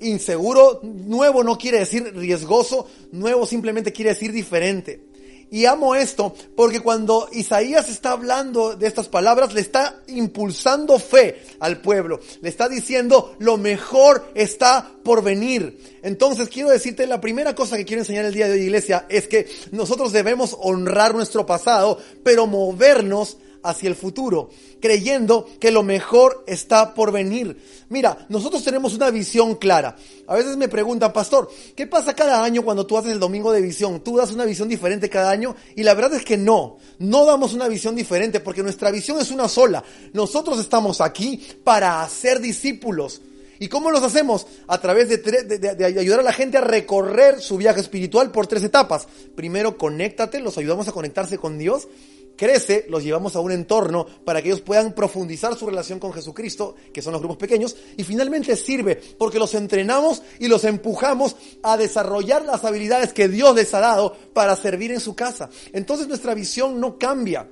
inseguro, 0.00 0.80
nuevo 0.82 1.44
no 1.44 1.56
quiere 1.56 1.78
decir 1.78 2.12
riesgoso, 2.14 2.88
nuevo 3.12 3.46
simplemente 3.46 3.92
quiere 3.92 4.10
decir 4.10 4.32
diferente. 4.32 5.13
Y 5.54 5.66
amo 5.66 5.94
esto 5.94 6.34
porque 6.56 6.80
cuando 6.80 7.28
Isaías 7.30 7.88
está 7.88 8.10
hablando 8.10 8.74
de 8.74 8.88
estas 8.88 9.06
palabras, 9.06 9.54
le 9.54 9.60
está 9.60 10.02
impulsando 10.08 10.98
fe 10.98 11.42
al 11.60 11.80
pueblo. 11.80 12.18
Le 12.40 12.48
está 12.48 12.68
diciendo, 12.68 13.36
lo 13.38 13.56
mejor 13.56 14.32
está 14.34 14.90
por 15.04 15.22
venir. 15.22 15.78
Entonces 16.02 16.48
quiero 16.48 16.70
decirte, 16.70 17.06
la 17.06 17.20
primera 17.20 17.54
cosa 17.54 17.76
que 17.76 17.84
quiero 17.84 18.02
enseñar 18.02 18.24
el 18.24 18.34
día 18.34 18.48
de 18.48 18.54
hoy, 18.54 18.62
iglesia, 18.62 19.06
es 19.08 19.28
que 19.28 19.48
nosotros 19.70 20.10
debemos 20.10 20.56
honrar 20.58 21.14
nuestro 21.14 21.46
pasado, 21.46 22.00
pero 22.24 22.48
movernos 22.48 23.36
hacia 23.64 23.88
el 23.88 23.96
futuro, 23.96 24.50
creyendo 24.80 25.48
que 25.58 25.72
lo 25.72 25.82
mejor 25.82 26.44
está 26.46 26.94
por 26.94 27.10
venir. 27.10 27.56
Mira, 27.88 28.26
nosotros 28.28 28.62
tenemos 28.62 28.94
una 28.94 29.10
visión 29.10 29.56
clara. 29.56 29.96
A 30.26 30.34
veces 30.34 30.56
me 30.56 30.68
preguntan, 30.68 31.12
pastor, 31.12 31.50
¿qué 31.74 31.86
pasa 31.86 32.14
cada 32.14 32.44
año 32.44 32.62
cuando 32.62 32.86
tú 32.86 32.96
haces 32.96 33.12
el 33.12 33.18
domingo 33.18 33.50
de 33.52 33.62
visión? 33.62 34.00
¿Tú 34.00 34.18
das 34.18 34.30
una 34.32 34.44
visión 34.44 34.68
diferente 34.68 35.08
cada 35.08 35.30
año? 35.30 35.56
Y 35.74 35.82
la 35.82 35.94
verdad 35.94 36.14
es 36.14 36.24
que 36.24 36.36
no, 36.36 36.76
no 36.98 37.24
damos 37.24 37.54
una 37.54 37.66
visión 37.66 37.96
diferente 37.96 38.40
porque 38.40 38.62
nuestra 38.62 38.90
visión 38.90 39.18
es 39.18 39.30
una 39.30 39.48
sola. 39.48 39.82
Nosotros 40.12 40.60
estamos 40.60 41.00
aquí 41.00 41.42
para 41.64 42.02
hacer 42.02 42.40
discípulos. 42.40 43.22
¿Y 43.58 43.68
cómo 43.68 43.90
los 43.90 44.02
hacemos? 44.02 44.46
A 44.66 44.78
través 44.78 45.08
de, 45.08 45.18
de, 45.18 45.84
ayudar 45.84 46.20
a 46.20 46.24
la 46.24 46.32
gente 46.32 46.58
a 46.58 46.60
recorrer 46.60 47.40
su 47.40 47.56
viaje 47.56 47.80
espiritual 47.80 48.30
por 48.30 48.46
tres 48.46 48.62
etapas. 48.62 49.06
Primero, 49.34 49.78
conéctate, 49.78 50.40
los 50.40 50.58
ayudamos 50.58 50.88
a 50.88 50.92
conectarse 50.92 51.38
con 51.38 51.56
Dios 51.56 51.88
crece, 52.36 52.86
los 52.88 53.02
llevamos 53.02 53.36
a 53.36 53.40
un 53.40 53.52
entorno 53.52 54.06
para 54.24 54.42
que 54.42 54.48
ellos 54.48 54.60
puedan 54.60 54.94
profundizar 54.94 55.56
su 55.56 55.66
relación 55.66 55.98
con 55.98 56.12
Jesucristo, 56.12 56.74
que 56.92 57.02
son 57.02 57.12
los 57.12 57.20
grupos 57.20 57.38
pequeños, 57.38 57.76
y 57.96 58.04
finalmente 58.04 58.56
sirve 58.56 58.96
porque 59.18 59.38
los 59.38 59.54
entrenamos 59.54 60.22
y 60.38 60.48
los 60.48 60.64
empujamos 60.64 61.36
a 61.62 61.76
desarrollar 61.76 62.44
las 62.44 62.64
habilidades 62.64 63.12
que 63.12 63.28
Dios 63.28 63.54
les 63.54 63.72
ha 63.74 63.80
dado 63.80 64.16
para 64.32 64.56
servir 64.56 64.92
en 64.92 65.00
su 65.00 65.14
casa. 65.14 65.48
Entonces 65.72 66.08
nuestra 66.08 66.34
visión 66.34 66.80
no 66.80 66.98
cambia. 66.98 67.48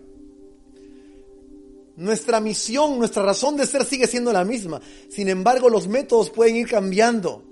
Nuestra 1.96 2.40
misión, 2.40 2.98
nuestra 2.98 3.22
razón 3.22 3.56
de 3.56 3.66
ser 3.66 3.84
sigue 3.84 4.06
siendo 4.06 4.32
la 4.32 4.44
misma. 4.44 4.80
Sin 5.10 5.28
embargo, 5.28 5.68
los 5.68 5.88
métodos 5.88 6.30
pueden 6.30 6.56
ir 6.56 6.66
cambiando. 6.66 7.44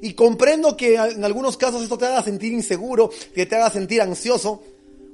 Y 0.00 0.14
comprendo 0.14 0.76
que 0.76 0.96
en 0.96 1.24
algunos 1.24 1.56
casos 1.56 1.82
esto 1.82 1.98
te 1.98 2.06
haga 2.06 2.22
sentir 2.22 2.52
inseguro, 2.52 3.10
que 3.34 3.46
te 3.46 3.56
haga 3.56 3.70
sentir 3.70 4.00
ansioso, 4.02 4.62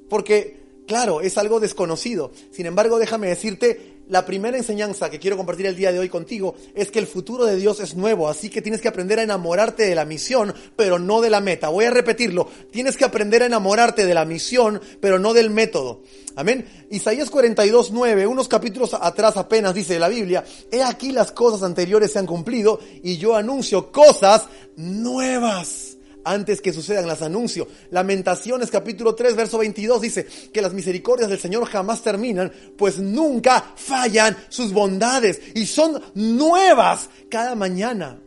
porque, 0.09 0.60
claro, 0.91 1.21
es 1.21 1.39
algo 1.39 1.61
desconocido. 1.61 2.33
Sin 2.51 2.67
embargo, 2.67 2.99
déjame 2.99 3.29
decirte, 3.29 4.01
la 4.09 4.27
primera 4.27 4.57
enseñanza 4.57 5.09
que 5.09 5.21
quiero 5.21 5.37
compartir 5.37 5.67
el 5.67 5.77
día 5.77 5.93
de 5.93 6.01
hoy 6.01 6.09
contigo 6.09 6.57
es 6.75 6.91
que 6.91 6.99
el 6.99 7.07
futuro 7.07 7.45
de 7.45 7.55
Dios 7.55 7.79
es 7.79 7.95
nuevo, 7.95 8.29
así 8.29 8.51
que 8.51 8.61
tienes 8.61 8.81
que 8.81 8.89
aprender 8.89 9.21
a 9.21 9.23
enamorarte 9.23 9.85
de 9.85 9.95
la 9.95 10.05
misión, 10.05 10.53
pero 10.75 10.99
no 10.99 11.21
de 11.21 11.31
la 11.31 11.41
meta. 11.41 11.69
Voy 11.69 11.85
a 11.85 11.93
repetirlo, 11.93 12.49
tienes 12.73 12.97
que 12.97 13.05
aprender 13.05 13.45
a 13.45 13.47
enamorarte 13.47 14.05
de 14.05 14.15
la 14.15 14.25
misión, 14.25 14.81
pero 15.01 15.21
no 15.21 15.33
del 15.33 15.51
método. 15.51 16.03
Amén. 16.35 16.67
Isaías 16.91 17.31
42, 17.31 17.93
9, 17.93 18.27
unos 18.27 18.49
capítulos 18.49 18.93
atrás 18.93 19.37
apenas 19.37 19.73
dice 19.73 19.97
la 19.97 20.09
Biblia, 20.09 20.45
he 20.73 20.83
aquí 20.83 21.13
las 21.13 21.31
cosas 21.31 21.63
anteriores 21.63 22.11
se 22.11 22.19
han 22.19 22.27
cumplido 22.27 22.81
y 23.05 23.17
yo 23.17 23.37
anuncio 23.37 23.93
cosas 23.93 24.49
nuevas 24.75 25.90
antes 26.33 26.61
que 26.61 26.73
sucedan, 26.73 27.07
las 27.07 27.23
anuncio. 27.23 27.67
Lamentaciones 27.91 28.71
capítulo 28.71 29.15
3, 29.15 29.37
verso 29.37 29.59
22 29.59 30.01
dice 30.01 30.27
que 30.53 30.63
las 30.63 30.73
misericordias 30.73 31.29
del 31.29 31.39
Señor 31.39 31.67
jamás 31.67 32.03
terminan, 32.03 32.53
pues 32.77 32.99
nunca 32.99 33.73
fallan 33.77 34.37
sus 34.49 34.73
bondades 34.73 35.41
y 35.55 35.67
son 35.67 36.01
nuevas 36.15 37.09
cada 37.29 37.55
mañana. 37.55 38.21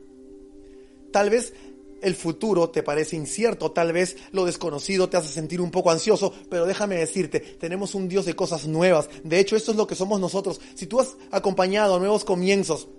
Tal 1.12 1.30
vez 1.30 1.54
el 2.02 2.16
futuro 2.16 2.70
te 2.70 2.84
parece 2.84 3.16
incierto, 3.16 3.72
tal 3.72 3.94
vez 3.94 4.18
lo 4.32 4.46
desconocido 4.46 5.10
te 5.10 5.18
hace 5.18 5.30
sentir 5.30 5.62
un 5.62 5.72
poco 5.72 5.90
ansioso, 5.90 6.34
pero 6.50 6.66
déjame 6.66 6.96
decirte, 6.96 7.40
tenemos 7.40 7.96
un 7.96 8.10
Dios 8.10 8.26
de 8.26 8.36
cosas 8.36 8.68
nuevas. 8.68 9.10
De 9.24 9.40
hecho, 9.40 9.56
esto 9.56 9.72
es 9.72 9.78
lo 9.78 9.88
que 9.88 9.96
somos 9.96 10.20
nosotros. 10.20 10.60
Si 10.76 10.86
tú 10.86 11.00
has 11.00 11.16
acompañado 11.32 12.00
nuevos 12.00 12.26
comienzos, 12.26 12.90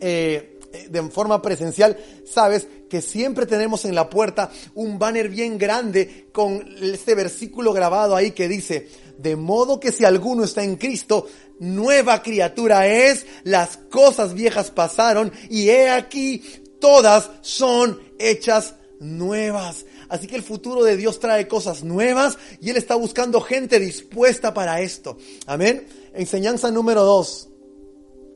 eh, 0.00 0.57
de 0.90 1.02
forma 1.10 1.40
presencial, 1.40 1.96
sabes 2.24 2.66
que 2.88 3.00
siempre 3.00 3.46
tenemos 3.46 3.84
en 3.84 3.94
la 3.94 4.10
puerta 4.10 4.50
un 4.74 4.98
banner 4.98 5.28
bien 5.28 5.58
grande 5.58 6.28
con 6.32 6.64
este 6.80 7.14
versículo 7.14 7.72
grabado 7.72 8.14
ahí 8.14 8.32
que 8.32 8.48
dice, 8.48 8.88
de 9.18 9.36
modo 9.36 9.80
que 9.80 9.92
si 9.92 10.04
alguno 10.04 10.44
está 10.44 10.62
en 10.62 10.76
Cristo, 10.76 11.26
nueva 11.58 12.22
criatura 12.22 12.86
es, 12.86 13.26
las 13.44 13.76
cosas 13.76 14.34
viejas 14.34 14.70
pasaron 14.70 15.32
y 15.48 15.70
he 15.70 15.90
aquí, 15.90 16.42
todas 16.80 17.30
son 17.40 18.00
hechas 18.18 18.74
nuevas. 19.00 19.86
Así 20.08 20.26
que 20.26 20.36
el 20.36 20.42
futuro 20.42 20.84
de 20.84 20.96
Dios 20.96 21.20
trae 21.20 21.48
cosas 21.48 21.82
nuevas 21.82 22.38
y 22.60 22.70
Él 22.70 22.76
está 22.76 22.94
buscando 22.94 23.40
gente 23.40 23.78
dispuesta 23.78 24.54
para 24.54 24.80
esto. 24.80 25.18
Amén. 25.46 25.86
Enseñanza 26.14 26.70
número 26.70 27.04
dos. 27.04 27.48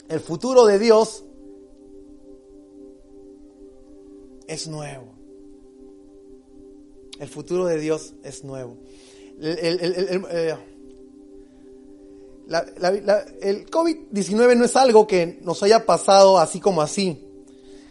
El 0.09 0.21
futuro 0.21 0.67
de 0.67 0.79
Dios 0.79 1.25
es 4.47 4.69
nuevo. 4.69 5.15
El 7.19 7.29
futuro 7.29 7.67
de 7.67 7.79
Dios 7.79 8.15
es 8.23 8.45
nuevo. 8.45 8.77
El, 9.41 9.81
el 13.41 13.71
COVID-19 13.71 14.57
no 14.57 14.65
es 14.65 14.77
algo 14.77 15.07
que 15.07 15.39
nos 15.43 15.63
haya 15.63 15.87
pasado 15.87 16.39
así 16.39 16.61
como 16.61 16.83
así. 16.83 17.25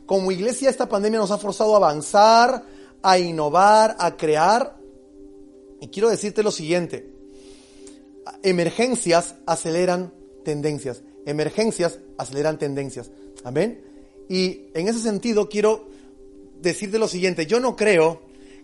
Como 0.05 0.31
iglesia 0.31 0.70
esta 0.70 0.89
pandemia 0.89 1.20
nos 1.20 1.31
ha 1.31 1.38
forzado 1.38 1.74
a 1.74 1.77
avanzar, 1.77 2.65
a 3.01 3.17
innovar, 3.17 3.96
a 4.00 4.17
crear. 4.17 4.77
Y 5.79 5.88
quiero 5.88 6.10
decirte 6.10 6.43
lo 6.43 6.51
siguiente. 6.51 7.10
Emergencias 8.43 9.36
aceleran 9.46 10.13
tendencias. 10.43 11.03
Emergencias 11.25 12.00
aceleran 12.17 12.60
tendencias. 12.60 13.10
Amén. 13.43 13.81
Y 14.27 14.67
en 14.74 14.88
ese 14.88 15.00
sentido 15.00 15.50
quiero 15.50 15.90
decirte 16.62 17.00
lo 17.00 17.08
siguiente, 17.08 17.46
yo 17.46 17.60
no 17.60 17.75
creo 17.75 18.22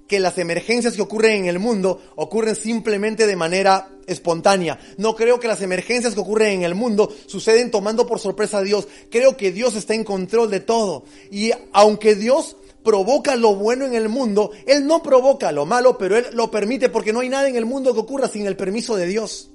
que 0.07 0.19
las 0.19 0.37
emergencias 0.37 0.95
que 0.95 1.01
ocurren 1.01 1.43
en 1.43 1.45
el 1.47 1.59
mundo 1.59 2.01
ocurren 2.15 2.55
simplemente 2.55 3.27
de 3.27 3.35
manera 3.35 3.89
espontánea. 4.07 4.79
No 4.97 5.15
creo 5.15 5.39
que 5.39 5.47
las 5.47 5.61
emergencias 5.61 6.13
que 6.13 6.19
ocurren 6.19 6.53
en 6.53 6.63
el 6.63 6.75
mundo 6.75 7.13
suceden 7.25 7.71
tomando 7.71 8.07
por 8.07 8.19
sorpresa 8.19 8.59
a 8.59 8.63
Dios. 8.63 8.87
Creo 9.11 9.35
que 9.35 9.51
Dios 9.51 9.75
está 9.75 9.93
en 9.93 10.05
control 10.05 10.49
de 10.49 10.61
todo. 10.61 11.03
Y 11.29 11.51
aunque 11.73 12.15
Dios 12.15 12.55
provoca 12.83 13.35
lo 13.35 13.55
bueno 13.55 13.85
en 13.85 13.95
el 13.95 14.07
mundo, 14.07 14.51
Él 14.65 14.87
no 14.87 15.03
provoca 15.03 15.51
lo 15.51 15.65
malo, 15.65 15.97
pero 15.97 16.15
Él 16.15 16.27
lo 16.31 16.49
permite 16.49 16.87
porque 16.87 17.11
no 17.11 17.19
hay 17.19 17.29
nada 17.29 17.49
en 17.49 17.57
el 17.57 17.65
mundo 17.65 17.93
que 17.93 17.99
ocurra 17.99 18.29
sin 18.29 18.47
el 18.47 18.55
permiso 18.55 18.95
de 18.95 19.07
Dios. 19.07 19.49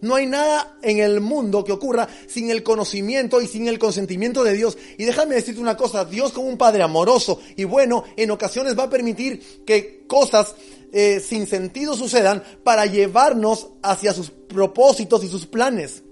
No 0.00 0.14
hay 0.14 0.26
nada 0.26 0.78
en 0.82 0.98
el 0.98 1.20
mundo 1.20 1.64
que 1.64 1.72
ocurra 1.72 2.08
sin 2.26 2.50
el 2.50 2.62
conocimiento 2.62 3.40
y 3.40 3.46
sin 3.46 3.68
el 3.68 3.78
consentimiento 3.78 4.44
de 4.44 4.52
Dios. 4.52 4.78
Y 4.96 5.04
déjame 5.04 5.34
decirte 5.34 5.60
una 5.60 5.76
cosa, 5.76 6.04
Dios 6.04 6.32
como 6.32 6.48
un 6.48 6.58
Padre 6.58 6.82
amoroso 6.82 7.40
y 7.56 7.64
bueno, 7.64 8.04
en 8.16 8.30
ocasiones 8.30 8.78
va 8.78 8.84
a 8.84 8.90
permitir 8.90 9.64
que 9.64 10.04
cosas 10.06 10.54
eh, 10.92 11.20
sin 11.20 11.46
sentido 11.46 11.94
sucedan 11.94 12.42
para 12.64 12.86
llevarnos 12.86 13.68
hacia 13.82 14.12
sus 14.12 14.30
propósitos 14.30 15.22
y 15.24 15.28
sus 15.28 15.46
planes. 15.46 16.02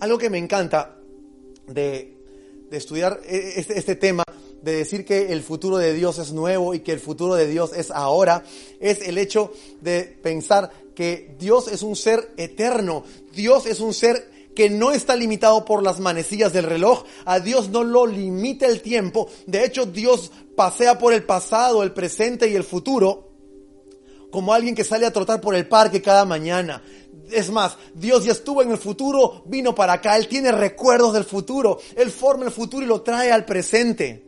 Algo 0.00 0.18
que 0.18 0.30
me 0.30 0.38
encanta 0.38 0.96
de, 1.68 2.16
estudiar 2.70 3.20
eh, 3.24 3.54
este, 3.56 3.78
este 3.78 3.96
tema 3.96 4.24
de 4.62 4.76
decir 4.76 5.04
que 5.04 5.32
el 5.32 5.42
futuro 5.42 5.76
de 5.76 5.92
Dios 5.92 6.18
es 6.18 6.32
nuevo 6.32 6.74
y 6.74 6.80
que 6.80 6.92
el 6.92 7.00
futuro 7.00 7.34
de 7.34 7.46
Dios 7.46 7.72
es 7.74 7.90
ahora, 7.90 8.44
es 8.80 9.02
el 9.02 9.18
hecho 9.18 9.52
de 9.80 10.04
pensar 10.04 10.70
que 10.94 11.34
Dios 11.38 11.68
es 11.68 11.82
un 11.82 11.96
ser 11.96 12.32
eterno, 12.36 13.04
Dios 13.34 13.66
es 13.66 13.80
un 13.80 13.94
ser 13.94 14.30
que 14.54 14.68
no 14.68 14.90
está 14.90 15.16
limitado 15.16 15.64
por 15.64 15.82
las 15.82 15.98
manecillas 15.98 16.52
del 16.52 16.64
reloj, 16.64 17.04
a 17.24 17.40
Dios 17.40 17.70
no 17.70 17.84
lo 17.84 18.06
limita 18.06 18.66
el 18.66 18.82
tiempo, 18.82 19.28
de 19.46 19.64
hecho 19.64 19.86
Dios 19.86 20.30
pasea 20.56 20.98
por 20.98 21.12
el 21.12 21.24
pasado, 21.24 21.82
el 21.82 21.92
presente 21.92 22.48
y 22.48 22.54
el 22.54 22.64
futuro 22.64 23.32
como 24.32 24.54
alguien 24.54 24.74
que 24.74 24.82
sale 24.82 25.04
a 25.04 25.12
trotar 25.12 25.40
por 25.40 25.54
el 25.54 25.68
parque 25.68 26.00
cada 26.00 26.24
mañana. 26.24 26.82
Es 27.30 27.50
más, 27.50 27.76
Dios 27.94 28.24
ya 28.24 28.32
estuvo 28.32 28.62
en 28.62 28.70
el 28.70 28.78
futuro, 28.78 29.42
vino 29.46 29.74
para 29.74 29.92
acá, 29.92 30.16
Él 30.16 30.26
tiene 30.26 30.50
recuerdos 30.50 31.12
del 31.12 31.24
futuro, 31.24 31.78
Él 31.94 32.10
forma 32.10 32.46
el 32.46 32.50
futuro 32.50 32.82
y 32.82 32.88
lo 32.88 33.02
trae 33.02 33.30
al 33.30 33.44
presente. 33.44 34.24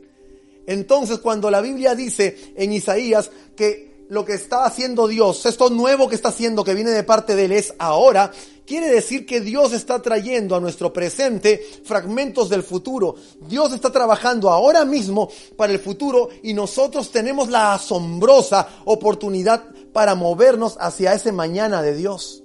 Entonces, 0.66 1.18
cuando 1.18 1.50
la 1.50 1.62
Biblia 1.62 1.94
dice 1.94 2.52
en 2.54 2.72
Isaías 2.72 3.30
que 3.56 3.93
lo 4.08 4.24
que 4.24 4.34
está 4.34 4.64
haciendo 4.64 5.08
Dios, 5.08 5.46
esto 5.46 5.70
nuevo 5.70 6.08
que 6.08 6.14
está 6.14 6.28
haciendo, 6.28 6.64
que 6.64 6.74
viene 6.74 6.90
de 6.90 7.04
parte 7.04 7.34
de 7.34 7.46
Él, 7.46 7.52
es 7.52 7.74
ahora, 7.78 8.30
quiere 8.66 8.88
decir 8.88 9.26
que 9.26 9.40
Dios 9.40 9.72
está 9.72 10.00
trayendo 10.02 10.54
a 10.54 10.60
nuestro 10.60 10.92
presente 10.92 11.64
fragmentos 11.84 12.48
del 12.48 12.62
futuro. 12.62 13.14
Dios 13.48 13.72
está 13.72 13.90
trabajando 13.90 14.50
ahora 14.50 14.84
mismo 14.84 15.30
para 15.56 15.72
el 15.72 15.78
futuro 15.78 16.28
y 16.42 16.54
nosotros 16.54 17.10
tenemos 17.10 17.48
la 17.48 17.74
asombrosa 17.74 18.68
oportunidad 18.84 19.64
para 19.92 20.14
movernos 20.14 20.76
hacia 20.80 21.14
ese 21.14 21.32
mañana 21.32 21.82
de 21.82 21.94
Dios. 21.94 22.42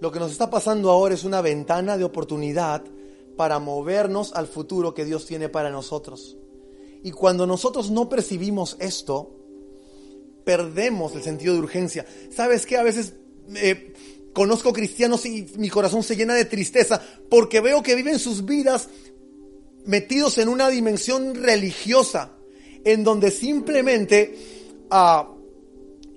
Lo 0.00 0.12
que 0.12 0.20
nos 0.20 0.30
está 0.30 0.48
pasando 0.48 0.90
ahora 0.90 1.14
es 1.14 1.24
una 1.24 1.40
ventana 1.40 1.98
de 1.98 2.04
oportunidad 2.04 2.84
para 3.36 3.58
movernos 3.58 4.32
al 4.32 4.46
futuro 4.46 4.94
que 4.94 5.04
Dios 5.04 5.26
tiene 5.26 5.48
para 5.48 5.70
nosotros. 5.70 6.36
Y 7.02 7.10
cuando 7.12 7.46
nosotros 7.46 7.90
no 7.90 8.08
percibimos 8.08 8.76
esto, 8.80 9.34
perdemos 10.44 11.14
el 11.14 11.22
sentido 11.22 11.54
de 11.54 11.60
urgencia. 11.60 12.06
¿Sabes 12.34 12.66
qué? 12.66 12.76
A 12.76 12.82
veces 12.82 13.12
eh, 13.54 13.92
conozco 14.32 14.72
cristianos 14.72 15.26
y 15.26 15.46
mi 15.56 15.68
corazón 15.68 16.02
se 16.02 16.16
llena 16.16 16.34
de 16.34 16.44
tristeza 16.44 17.02
porque 17.28 17.60
veo 17.60 17.82
que 17.82 17.94
viven 17.94 18.18
sus 18.18 18.44
vidas 18.44 18.88
metidos 19.84 20.38
en 20.38 20.48
una 20.48 20.68
dimensión 20.68 21.34
religiosa, 21.34 22.32
en 22.84 23.04
donde 23.04 23.30
simplemente 23.30 24.36
ah, 24.90 25.34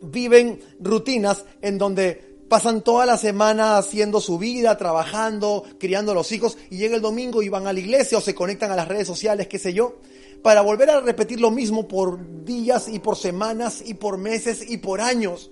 viven 0.01 0.59
rutinas, 0.79 1.45
en 1.61 1.77
donde 1.77 2.30
pasan 2.51 2.81
toda 2.81 3.05
la 3.05 3.17
semana 3.17 3.77
haciendo 3.77 4.19
su 4.19 4.37
vida, 4.37 4.75
trabajando, 4.75 5.63
criando 5.79 6.11
a 6.11 6.15
los 6.15 6.33
hijos, 6.33 6.57
y 6.69 6.75
llega 6.75 6.97
el 6.97 7.01
domingo 7.01 7.41
y 7.41 7.47
van 7.47 7.65
a 7.65 7.71
la 7.71 7.79
iglesia 7.79 8.17
o 8.17 8.21
se 8.21 8.35
conectan 8.35 8.69
a 8.71 8.75
las 8.75 8.89
redes 8.89 9.07
sociales, 9.07 9.47
qué 9.47 9.57
sé 9.57 9.71
yo, 9.71 9.99
para 10.43 10.59
volver 10.59 10.89
a 10.89 10.99
repetir 10.99 11.39
lo 11.39 11.49
mismo 11.49 11.87
por 11.87 12.43
días 12.43 12.89
y 12.89 12.99
por 12.99 13.15
semanas 13.15 13.81
y 13.85 13.93
por 13.93 14.17
meses 14.17 14.69
y 14.69 14.79
por 14.79 14.99
años. 14.99 15.49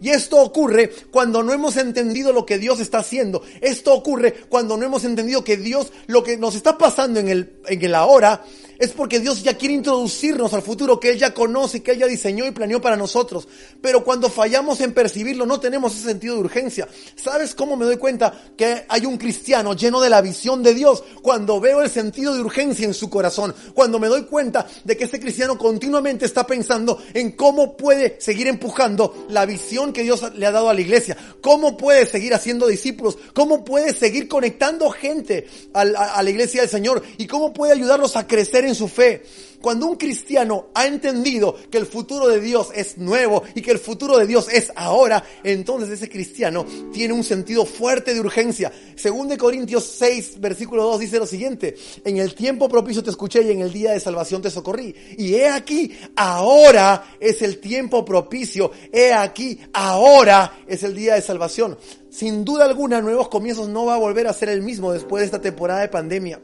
Y 0.00 0.10
esto 0.10 0.42
ocurre 0.42 0.90
cuando 1.12 1.44
no 1.44 1.52
hemos 1.52 1.76
entendido 1.76 2.32
lo 2.32 2.44
que 2.44 2.58
Dios 2.58 2.80
está 2.80 2.98
haciendo. 2.98 3.42
Esto 3.60 3.94
ocurre 3.94 4.34
cuando 4.48 4.76
no 4.76 4.84
hemos 4.84 5.04
entendido 5.04 5.44
que 5.44 5.56
Dios, 5.56 5.92
lo 6.08 6.24
que 6.24 6.36
nos 6.38 6.56
está 6.56 6.76
pasando 6.76 7.20
en 7.20 7.28
el, 7.28 7.60
en 7.68 7.84
el 7.84 7.94
ahora, 7.94 8.42
es 8.78 8.92
porque 8.92 9.20
Dios 9.20 9.42
ya 9.42 9.56
quiere 9.56 9.74
introducirnos 9.74 10.52
al 10.52 10.62
futuro 10.62 11.00
que 11.00 11.10
Él 11.10 11.18
ya 11.18 11.32
conoce, 11.32 11.82
que 11.82 11.92
Él 11.92 11.98
ya 11.98 12.06
diseñó 12.06 12.46
y 12.46 12.50
planeó 12.50 12.80
para 12.80 12.96
nosotros. 12.96 13.48
Pero 13.80 14.04
cuando 14.04 14.28
fallamos 14.28 14.80
en 14.80 14.92
percibirlo, 14.92 15.46
no 15.46 15.60
tenemos 15.60 15.94
ese 15.94 16.08
sentido 16.08 16.34
de 16.34 16.40
urgencia. 16.40 16.88
¿Sabes 17.14 17.54
cómo 17.54 17.76
me 17.76 17.84
doy 17.84 17.96
cuenta 17.96 18.32
que 18.56 18.84
hay 18.88 19.06
un 19.06 19.16
cristiano 19.16 19.74
lleno 19.74 20.00
de 20.00 20.10
la 20.10 20.20
visión 20.20 20.62
de 20.62 20.74
Dios? 20.74 21.02
Cuando 21.22 21.60
veo 21.60 21.82
el 21.82 21.90
sentido 21.90 22.34
de 22.34 22.40
urgencia 22.40 22.84
en 22.84 22.94
su 22.94 23.08
corazón. 23.08 23.54
Cuando 23.74 23.98
me 23.98 24.08
doy 24.08 24.24
cuenta 24.24 24.66
de 24.84 24.96
que 24.96 25.04
ese 25.04 25.20
cristiano 25.20 25.56
continuamente 25.56 26.26
está 26.26 26.46
pensando 26.46 27.02
en 27.14 27.32
cómo 27.32 27.76
puede 27.76 28.20
seguir 28.20 28.46
empujando 28.46 29.26
la 29.30 29.46
visión 29.46 29.92
que 29.92 30.02
Dios 30.02 30.22
le 30.34 30.46
ha 30.46 30.52
dado 30.52 30.68
a 30.68 30.74
la 30.74 30.80
iglesia. 30.80 31.16
Cómo 31.40 31.76
puede 31.76 32.06
seguir 32.06 32.34
haciendo 32.34 32.66
discípulos. 32.66 33.16
Cómo 33.32 33.64
puede 33.64 33.94
seguir 33.94 34.28
conectando 34.28 34.90
gente 34.90 35.48
a 35.72 35.84
la, 35.84 36.14
a 36.14 36.22
la 36.22 36.30
iglesia 36.30 36.60
del 36.60 36.70
Señor. 36.70 37.02
Y 37.16 37.26
cómo 37.26 37.52
puede 37.52 37.72
ayudarlos 37.72 38.16
a 38.16 38.26
crecer 38.26 38.65
en 38.66 38.74
su 38.74 38.88
fe. 38.88 39.22
Cuando 39.60 39.86
un 39.86 39.96
cristiano 39.96 40.68
ha 40.74 40.86
entendido 40.86 41.56
que 41.70 41.78
el 41.78 41.86
futuro 41.86 42.28
de 42.28 42.40
Dios 42.40 42.68
es 42.74 42.98
nuevo 42.98 43.42
y 43.54 43.62
que 43.62 43.72
el 43.72 43.78
futuro 43.78 44.16
de 44.18 44.26
Dios 44.26 44.48
es 44.52 44.70
ahora, 44.76 45.24
entonces 45.42 45.90
ese 45.90 46.08
cristiano 46.08 46.64
tiene 46.92 47.14
un 47.14 47.24
sentido 47.24 47.64
fuerte 47.64 48.14
de 48.14 48.20
urgencia. 48.20 48.70
Según 48.94 49.28
de 49.28 49.36
Corintios 49.36 49.84
6, 49.98 50.40
versículo 50.40 50.84
2 50.84 51.00
dice 51.00 51.18
lo 51.18 51.26
siguiente, 51.26 51.74
en 52.04 52.18
el 52.18 52.34
tiempo 52.34 52.68
propicio 52.68 53.02
te 53.02 53.10
escuché 53.10 53.42
y 53.42 53.50
en 53.50 53.60
el 53.60 53.72
día 53.72 53.92
de 53.92 54.00
salvación 54.00 54.42
te 54.42 54.50
socorrí. 54.50 54.94
Y 55.18 55.34
he 55.34 55.48
aquí, 55.48 55.92
ahora 56.14 57.16
es 57.18 57.42
el 57.42 57.58
tiempo 57.58 58.04
propicio, 58.04 58.70
he 58.92 59.12
aquí, 59.12 59.58
ahora 59.72 60.60
es 60.66 60.82
el 60.82 60.94
día 60.94 61.14
de 61.14 61.22
salvación. 61.22 61.76
Sin 62.10 62.44
duda 62.44 62.66
alguna, 62.66 63.00
Nuevos 63.00 63.28
Comienzos 63.28 63.68
no 63.68 63.86
va 63.86 63.94
a 63.94 63.98
volver 63.98 64.26
a 64.26 64.32
ser 64.32 64.48
el 64.48 64.62
mismo 64.62 64.92
después 64.92 65.22
de 65.22 65.26
esta 65.26 65.40
temporada 65.40 65.80
de 65.80 65.88
pandemia 65.88 66.40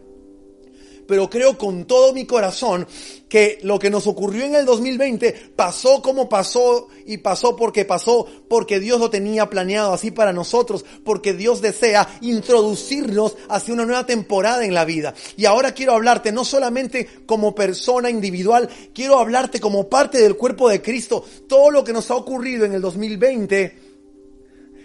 pero 1.13 1.29
creo 1.29 1.59
con 1.59 1.85
todo 1.85 2.15
mi 2.15 2.25
corazón 2.25 2.87
que 3.29 3.59
lo 3.65 3.79
que 3.79 3.91
nos 3.91 4.07
ocurrió 4.07 4.47
en 4.47 4.55
el 4.55 4.65
2020 4.65 5.53
pasó 5.55 6.01
como 6.01 6.27
pasó 6.27 6.89
y 7.05 7.19
pasó 7.19 7.55
porque 7.55 7.85
pasó, 7.85 8.27
porque 8.49 8.81
Dios 8.81 8.99
lo 8.99 9.11
tenía 9.11 9.51
planeado 9.51 9.93
así 9.93 10.11
para 10.11 10.33
nosotros, 10.33 10.87
porque 11.05 11.35
Dios 11.35 11.61
desea 11.61 12.09
introducirnos 12.23 13.37
hacia 13.51 13.75
una 13.75 13.85
nueva 13.85 14.07
temporada 14.07 14.65
en 14.65 14.73
la 14.73 14.87
vida. 14.87 15.13
Y 15.37 15.45
ahora 15.45 15.75
quiero 15.75 15.93
hablarte 15.93 16.33
no 16.33 16.47
solamente 16.47 17.07
como 17.27 17.55
persona 17.55 18.09
individual, 18.09 18.71
quiero 18.95 19.19
hablarte 19.19 19.61
como 19.61 19.91
parte 19.91 20.17
del 20.17 20.39
cuerpo 20.39 20.71
de 20.71 20.81
Cristo. 20.81 21.27
Todo 21.47 21.71
lo 21.71 21.85
que 21.85 21.93
nos 21.93 22.11
ha 22.11 22.17
ocurrido 22.17 22.65
en 22.65 22.73
el 22.73 22.81
2020 22.81 23.77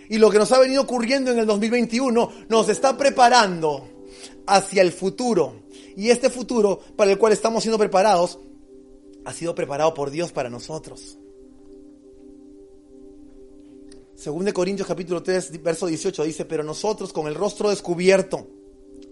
y 0.09 0.17
lo 0.17 0.29
que 0.29 0.39
nos 0.39 0.51
ha 0.51 0.59
venido 0.59 0.81
ocurriendo 0.81 1.31
en 1.31 1.39
el 1.39 1.45
2021 1.45 2.31
nos 2.49 2.67
está 2.67 2.97
preparando 2.97 3.87
hacia 4.47 4.81
el 4.81 4.91
futuro. 4.91 5.66
Y 5.97 6.11
este 6.11 6.29
futuro 6.29 6.79
para 6.95 7.11
el 7.11 7.17
cual 7.17 7.33
estamos 7.33 7.63
siendo 7.63 7.79
preparados 7.79 8.37
ha 9.25 9.33
sido 9.33 9.55
preparado 9.55 9.95
por 9.95 10.11
Dios 10.11 10.31
para 10.31 10.47
nosotros. 10.47 11.17
Según 14.13 14.45
de 14.45 14.53
Corintios 14.53 14.87
capítulo 14.87 15.23
3, 15.23 15.63
verso 15.63 15.87
18 15.87 16.23
dice, 16.23 16.45
pero 16.45 16.63
nosotros 16.63 17.11
con 17.11 17.25
el 17.25 17.33
rostro 17.33 17.71
descubierto, 17.71 18.47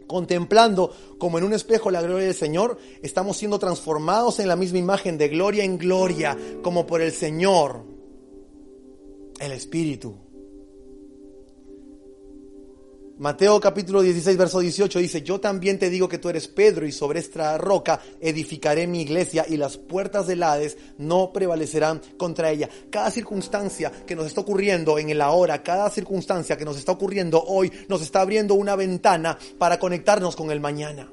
contemplando 0.06 0.94
como 1.18 1.40
en 1.40 1.46
un 1.46 1.54
espejo 1.54 1.90
la 1.90 2.04
gloria 2.04 2.28
del 2.28 2.36
Señor, 2.36 2.78
estamos 3.02 3.38
siendo 3.38 3.58
transformados 3.58 4.38
en 4.38 4.48
la 4.48 4.56
misma 4.56 4.78
imagen 4.78 5.18
de 5.18 5.30
gloria 5.30 5.64
en 5.64 5.80
gloria, 5.80 6.38
como 6.62 6.86
por 6.86 7.02
el 7.02 7.12
Señor, 7.12 7.84
el 9.40 9.52
Espíritu. 9.52 10.25
Mateo 13.18 13.62
capítulo 13.62 14.02
16, 14.02 14.36
verso 14.36 14.60
18 14.60 15.00
dice, 15.00 15.22
yo 15.22 15.40
también 15.40 15.80
te 15.80 15.90
digo 15.90 16.10
que 16.10 16.18
tú 16.18 16.28
eres 16.28 16.50
Pedro 16.50 16.86
y 16.86 16.92
sobre 16.92 17.22
esta 17.22 17.58
roca 17.58 18.02
edificaré 18.20 18.88
mi 18.88 19.04
iglesia 19.04 19.46
y 19.48 19.56
las 19.56 19.78
puertas 19.78 20.28
del 20.28 20.44
Hades 20.44 20.78
no 20.98 21.32
prevalecerán 21.32 22.02
contra 22.18 22.52
ella. 22.52 22.70
Cada 22.90 23.10
circunstancia 23.12 23.90
que 24.06 24.18
nos 24.18 24.26
está 24.26 24.42
ocurriendo 24.42 25.00
en 25.00 25.10
el 25.12 25.22
ahora, 25.22 25.64
cada 25.64 25.90
circunstancia 25.90 26.58
que 26.58 26.66
nos 26.66 26.78
está 26.78 26.92
ocurriendo 26.92 27.42
hoy, 27.42 27.72
nos 27.88 28.02
está 28.02 28.20
abriendo 28.20 28.54
una 28.54 28.76
ventana 28.76 29.38
para 29.58 29.80
conectarnos 29.80 30.36
con 30.36 30.52
el 30.52 30.60
mañana. 30.60 31.10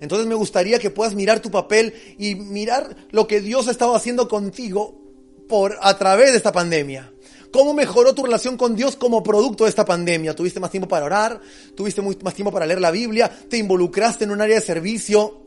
Entonces 0.00 0.26
me 0.26 0.34
gustaría 0.34 0.78
que 0.78 0.90
puedas 0.90 1.14
mirar 1.14 1.40
tu 1.40 1.50
papel 1.50 1.94
y 2.18 2.34
mirar 2.34 2.94
lo 3.10 3.26
que 3.26 3.40
Dios 3.40 3.68
ha 3.68 3.70
estado 3.70 3.94
haciendo 3.94 4.28
contigo 4.28 5.00
por, 5.48 5.78
a 5.80 5.96
través 5.96 6.32
de 6.32 6.36
esta 6.36 6.52
pandemia. 6.52 7.11
¿Cómo 7.52 7.74
mejoró 7.74 8.14
tu 8.14 8.24
relación 8.24 8.56
con 8.56 8.74
Dios 8.74 8.96
como 8.96 9.22
producto 9.22 9.64
de 9.64 9.70
esta 9.70 9.84
pandemia? 9.84 10.34
¿Tuviste 10.34 10.58
más 10.58 10.70
tiempo 10.70 10.88
para 10.88 11.04
orar? 11.06 11.40
¿Tuviste 11.76 12.00
más 12.00 12.34
tiempo 12.34 12.50
para 12.50 12.66
leer 12.66 12.80
la 12.80 12.90
Biblia? 12.90 13.30
¿Te 13.48 13.58
involucraste 13.58 14.24
en 14.24 14.30
un 14.30 14.40
área 14.40 14.56
de 14.56 14.62
servicio? 14.62 15.42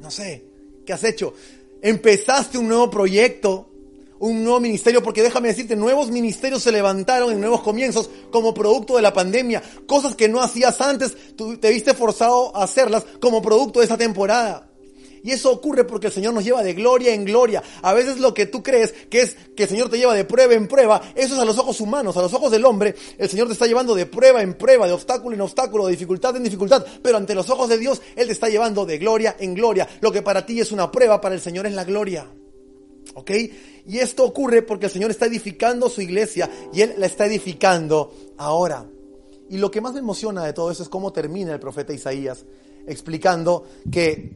No 0.00 0.10
sé, 0.10 0.44
¿qué 0.84 0.92
has 0.92 1.02
hecho? 1.04 1.32
¿Empezaste 1.80 2.58
un 2.58 2.68
nuevo 2.68 2.90
proyecto? 2.90 3.64
un 4.20 4.42
nuevo 4.42 4.60
ministerio, 4.60 5.02
porque 5.02 5.22
déjame 5.22 5.48
decirte, 5.48 5.76
nuevos 5.76 6.10
ministerios 6.10 6.62
se 6.62 6.72
levantaron 6.72 7.32
en 7.32 7.40
nuevos 7.40 7.62
comienzos 7.62 8.10
como 8.30 8.52
producto 8.52 8.96
de 8.96 9.02
la 9.02 9.12
pandemia. 9.12 9.62
Cosas 9.86 10.14
que 10.14 10.28
no 10.28 10.40
hacías 10.40 10.80
antes, 10.80 11.16
te 11.60 11.70
viste 11.70 11.94
forzado 11.94 12.54
a 12.56 12.64
hacerlas 12.64 13.06
como 13.20 13.40
producto 13.40 13.78
de 13.78 13.84
esta 13.84 13.96
temporada. 13.96 14.67
Y 15.22 15.32
eso 15.32 15.50
ocurre 15.50 15.84
porque 15.84 16.08
el 16.08 16.12
Señor 16.12 16.34
nos 16.34 16.44
lleva 16.44 16.62
de 16.62 16.74
gloria 16.74 17.14
en 17.14 17.24
gloria. 17.24 17.62
A 17.82 17.92
veces 17.92 18.18
lo 18.18 18.34
que 18.34 18.46
tú 18.46 18.62
crees 18.62 18.92
que 19.10 19.20
es 19.20 19.36
que 19.56 19.64
el 19.64 19.68
Señor 19.68 19.88
te 19.88 19.98
lleva 19.98 20.14
de 20.14 20.24
prueba 20.24 20.54
en 20.54 20.68
prueba, 20.68 21.00
eso 21.14 21.34
es 21.34 21.40
a 21.40 21.44
los 21.44 21.58
ojos 21.58 21.80
humanos, 21.80 22.16
a 22.16 22.22
los 22.22 22.32
ojos 22.34 22.50
del 22.50 22.64
hombre, 22.64 22.94
el 23.16 23.28
Señor 23.28 23.46
te 23.46 23.52
está 23.52 23.66
llevando 23.66 23.94
de 23.94 24.06
prueba 24.06 24.42
en 24.42 24.54
prueba, 24.54 24.86
de 24.86 24.92
obstáculo 24.92 25.34
en 25.34 25.40
obstáculo, 25.40 25.86
de 25.86 25.92
dificultad 25.92 26.36
en 26.36 26.44
dificultad, 26.44 26.84
pero 27.02 27.16
ante 27.16 27.34
los 27.34 27.50
ojos 27.50 27.68
de 27.68 27.78
Dios, 27.78 28.00
Él 28.16 28.26
te 28.26 28.32
está 28.32 28.48
llevando 28.48 28.86
de 28.86 28.98
gloria 28.98 29.36
en 29.38 29.54
gloria. 29.54 29.88
Lo 30.00 30.12
que 30.12 30.22
para 30.22 30.46
ti 30.46 30.60
es 30.60 30.72
una 30.72 30.90
prueba, 30.90 31.20
para 31.20 31.34
el 31.34 31.40
Señor 31.40 31.66
es 31.66 31.72
la 31.72 31.84
gloria. 31.84 32.26
¿Ok? 33.14 33.30
Y 33.86 33.98
esto 33.98 34.24
ocurre 34.24 34.62
porque 34.62 34.86
el 34.86 34.92
Señor 34.92 35.10
está 35.10 35.26
edificando 35.26 35.88
su 35.88 36.02
iglesia 36.02 36.50
y 36.72 36.82
Él 36.82 36.94
la 36.98 37.06
está 37.06 37.26
edificando 37.26 38.12
ahora. 38.36 38.86
Y 39.50 39.56
lo 39.56 39.70
que 39.70 39.80
más 39.80 39.94
me 39.94 40.00
emociona 40.00 40.44
de 40.44 40.52
todo 40.52 40.70
eso 40.70 40.82
es 40.82 40.88
cómo 40.88 41.12
termina 41.12 41.54
el 41.54 41.60
profeta 41.60 41.92
Isaías 41.92 42.44
explicando 42.88 43.64
que 43.90 44.32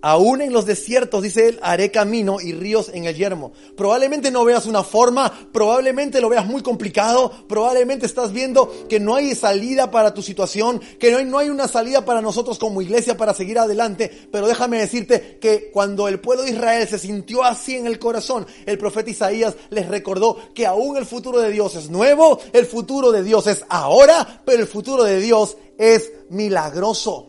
Aún 0.00 0.42
en 0.42 0.52
los 0.52 0.64
desiertos, 0.64 1.22
dice 1.22 1.48
él, 1.48 1.58
haré 1.62 1.90
camino 1.90 2.40
y 2.40 2.52
ríos 2.52 2.90
en 2.94 3.04
el 3.04 3.16
yermo. 3.16 3.52
Probablemente 3.76 4.30
no 4.30 4.44
veas 4.44 4.66
una 4.66 4.84
forma, 4.84 5.48
probablemente 5.52 6.20
lo 6.20 6.28
veas 6.28 6.46
muy 6.46 6.62
complicado, 6.62 7.32
probablemente 7.48 8.06
estás 8.06 8.32
viendo 8.32 8.72
que 8.88 9.00
no 9.00 9.16
hay 9.16 9.34
salida 9.34 9.90
para 9.90 10.14
tu 10.14 10.22
situación, 10.22 10.80
que 11.00 11.10
no 11.10 11.18
hay, 11.18 11.24
no 11.24 11.38
hay 11.38 11.48
una 11.48 11.66
salida 11.66 12.04
para 12.04 12.22
nosotros 12.22 12.58
como 12.58 12.80
iglesia 12.80 13.16
para 13.16 13.34
seguir 13.34 13.58
adelante. 13.58 14.28
Pero 14.30 14.46
déjame 14.46 14.78
decirte 14.78 15.38
que 15.40 15.70
cuando 15.72 16.06
el 16.06 16.20
pueblo 16.20 16.44
de 16.44 16.50
Israel 16.50 16.86
se 16.86 16.98
sintió 16.98 17.42
así 17.42 17.74
en 17.74 17.86
el 17.86 17.98
corazón, 17.98 18.46
el 18.66 18.78
profeta 18.78 19.10
Isaías 19.10 19.56
les 19.70 19.88
recordó 19.88 20.38
que 20.54 20.66
aún 20.66 20.96
el 20.96 21.06
futuro 21.06 21.40
de 21.40 21.50
Dios 21.50 21.74
es 21.74 21.90
nuevo, 21.90 22.38
el 22.52 22.66
futuro 22.66 23.10
de 23.10 23.22
Dios 23.24 23.46
es 23.46 23.64
ahora, 23.68 24.42
pero 24.44 24.62
el 24.62 24.68
futuro 24.68 25.02
de 25.02 25.20
Dios 25.20 25.56
es 25.76 26.12
milagroso. 26.30 27.27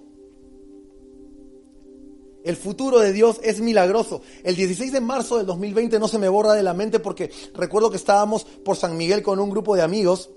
El 2.44 2.56
futuro 2.56 3.00
de 3.00 3.12
Dios 3.12 3.40
es 3.44 3.60
milagroso. 3.60 4.22
El 4.44 4.56
16 4.56 4.94
de 4.94 5.02
marzo 5.02 5.38
del 5.38 5.46
2020 5.46 6.00
no 6.00 6.08
se 6.08 6.20
me 6.20 6.30
borra 6.30 6.54
de 6.54 6.64
la 6.64 6.74
mente 6.74 7.00
porque 7.00 7.32
recuerdo 7.54 7.92
que 7.92 7.98
estábamos 7.98 8.46
por 8.46 8.78
San 8.78 8.96
Miguel 8.96 9.22
con 9.22 9.40
un 9.40 9.50
grupo 9.50 9.76
de 9.76 9.82
amigos 9.82 10.30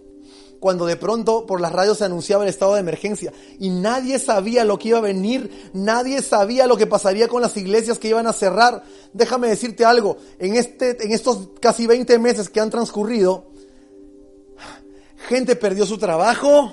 cuando 0.62 0.86
de 0.86 0.94
pronto 0.94 1.44
por 1.44 1.60
las 1.60 1.72
radios 1.72 1.98
se 1.98 2.04
anunciaba 2.04 2.44
el 2.44 2.48
estado 2.48 2.74
de 2.74 2.80
emergencia 2.80 3.32
y 3.58 3.70
nadie 3.70 4.20
sabía 4.20 4.64
lo 4.64 4.78
que 4.78 4.90
iba 4.90 4.98
a 4.98 5.00
venir, 5.00 5.70
nadie 5.72 6.22
sabía 6.22 6.68
lo 6.68 6.76
que 6.76 6.86
pasaría 6.86 7.26
con 7.26 7.42
las 7.42 7.56
iglesias 7.56 7.98
que 7.98 8.06
iban 8.06 8.28
a 8.28 8.32
cerrar. 8.32 8.84
Déjame 9.12 9.48
decirte 9.48 9.84
algo, 9.84 10.18
en, 10.38 10.54
este, 10.54 11.04
en 11.04 11.10
estos 11.10 11.48
casi 11.60 11.88
20 11.88 12.16
meses 12.20 12.48
que 12.48 12.60
han 12.60 12.70
transcurrido, 12.70 13.50
gente 15.28 15.56
perdió 15.56 15.84
su 15.84 15.98
trabajo, 15.98 16.72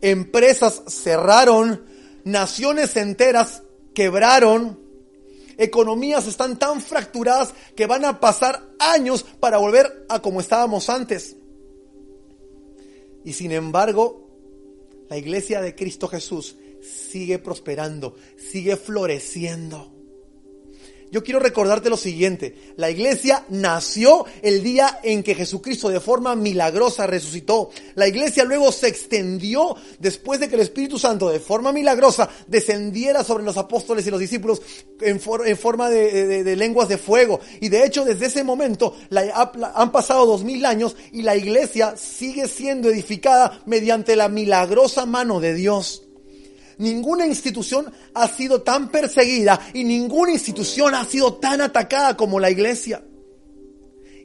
empresas 0.00 0.82
cerraron, 0.88 1.84
naciones 2.24 2.96
enteras 2.96 3.62
quebraron, 3.98 4.78
economías 5.56 6.28
están 6.28 6.56
tan 6.56 6.80
fracturadas 6.80 7.52
que 7.74 7.86
van 7.86 8.04
a 8.04 8.20
pasar 8.20 8.62
años 8.78 9.24
para 9.40 9.58
volver 9.58 10.06
a 10.08 10.22
como 10.22 10.38
estábamos 10.38 10.88
antes. 10.88 11.34
Y 13.24 13.32
sin 13.32 13.50
embargo, 13.50 14.30
la 15.10 15.16
iglesia 15.18 15.60
de 15.60 15.74
Cristo 15.74 16.06
Jesús 16.06 16.54
sigue 16.80 17.40
prosperando, 17.40 18.14
sigue 18.36 18.76
floreciendo. 18.76 19.92
Yo 21.10 21.24
quiero 21.24 21.40
recordarte 21.40 21.88
lo 21.88 21.96
siguiente, 21.96 22.54
la 22.76 22.90
iglesia 22.90 23.44
nació 23.48 24.26
el 24.42 24.62
día 24.62 25.00
en 25.02 25.22
que 25.22 25.34
Jesucristo 25.34 25.88
de 25.88 26.00
forma 26.00 26.36
milagrosa 26.36 27.06
resucitó. 27.06 27.70
La 27.94 28.06
iglesia 28.06 28.44
luego 28.44 28.70
se 28.72 28.88
extendió 28.88 29.76
después 29.98 30.40
de 30.40 30.48
que 30.48 30.56
el 30.56 30.60
Espíritu 30.60 30.98
Santo 30.98 31.30
de 31.30 31.40
forma 31.40 31.72
milagrosa 31.72 32.28
descendiera 32.46 33.24
sobre 33.24 33.44
los 33.44 33.56
apóstoles 33.56 34.06
y 34.06 34.10
los 34.10 34.20
discípulos 34.20 34.60
en, 35.00 35.18
forma 35.20 35.88
de, 35.88 36.56
lenguas 36.56 36.88
de 36.88 36.98
fuego. 36.98 37.40
Y 37.60 37.68
de 37.68 37.84
hecho 37.84 38.04
desde 38.04 38.26
ese 38.26 38.44
momento 38.44 38.94
han 39.74 39.92
pasado 39.92 40.26
dos 40.26 40.44
mil 40.44 40.66
años 40.66 40.96
y 41.12 41.22
la 41.22 41.36
iglesia 41.36 41.96
sigue 41.96 42.48
siendo 42.48 42.88
edificada 42.90 43.62
mediante 43.66 44.16
la 44.16 44.28
milagrosa 44.28 45.06
mano 45.06 45.40
de 45.40 45.54
Dios. 45.54 46.07
Ninguna 46.78 47.26
institución 47.26 47.92
ha 48.14 48.28
sido 48.28 48.62
tan 48.62 48.90
perseguida 48.90 49.60
y 49.74 49.84
ninguna 49.84 50.32
institución 50.32 50.94
ha 50.94 51.04
sido 51.04 51.34
tan 51.34 51.60
atacada 51.60 52.16
como 52.16 52.38
la 52.38 52.50
iglesia. 52.50 53.04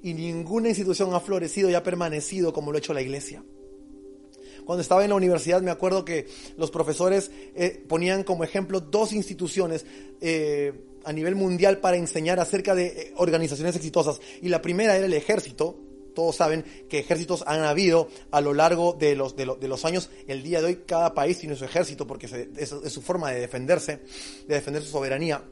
Y 0.02 0.14
ninguna 0.14 0.70
institución 0.70 1.14
ha 1.14 1.20
florecido 1.20 1.70
y 1.70 1.74
ha 1.74 1.84
permanecido 1.84 2.54
como 2.54 2.72
lo 2.72 2.78
ha 2.78 2.80
hecho 2.80 2.94
la 2.94 3.02
iglesia. 3.02 3.44
Cuando 4.66 4.82
estaba 4.82 5.04
en 5.04 5.10
la 5.10 5.16
universidad 5.16 5.62
me 5.62 5.72
acuerdo 5.72 6.06
que 6.06 6.28
los 6.58 6.72
profesores 6.72 7.32
eh, 7.56 7.84
ponían 7.88 8.24
como 8.24 8.44
ejemplo 8.44 8.80
dos 8.80 9.12
instituciones 9.12 9.86
eh, 10.22 10.74
a 11.04 11.12
nivel 11.12 11.36
mundial 11.36 11.80
para 11.80 11.98
enseñar 11.98 12.40
acerca 12.40 12.76
de 12.76 12.86
eh, 12.86 13.14
organizaciones 13.18 13.76
exitosas. 13.76 14.22
Y 14.42 14.50
la 14.50 14.62
primera 14.62 14.96
era 14.96 15.06
el 15.06 15.14
ejército. 15.14 15.78
Todos 16.14 16.36
saben 16.36 16.64
que 16.90 17.00
ejércitos 17.00 17.44
han 17.48 17.64
habido 17.64 18.08
a 18.32 18.42
lo 18.42 18.54
largo 18.54 18.94
de 18.94 19.16
los, 19.16 19.36
de, 19.36 19.46
los 19.46 19.86
años. 19.86 20.10
El 20.28 20.44
día 20.44 20.62
de 20.62 20.68
hoy 20.68 20.76
cada 20.86 21.14
país 21.14 21.40
tiene 21.40 21.56
su 21.56 21.66
ejército 21.66 22.08
porque 22.08 22.26
es, 22.26 22.72
es 22.72 22.94
su 22.94 23.02
forma 23.02 23.32
de 23.32 23.40
defenderse, 23.40 24.00
de 24.48 24.56
defender 24.56 24.84
su 24.84 24.90
soberanía 24.90 25.44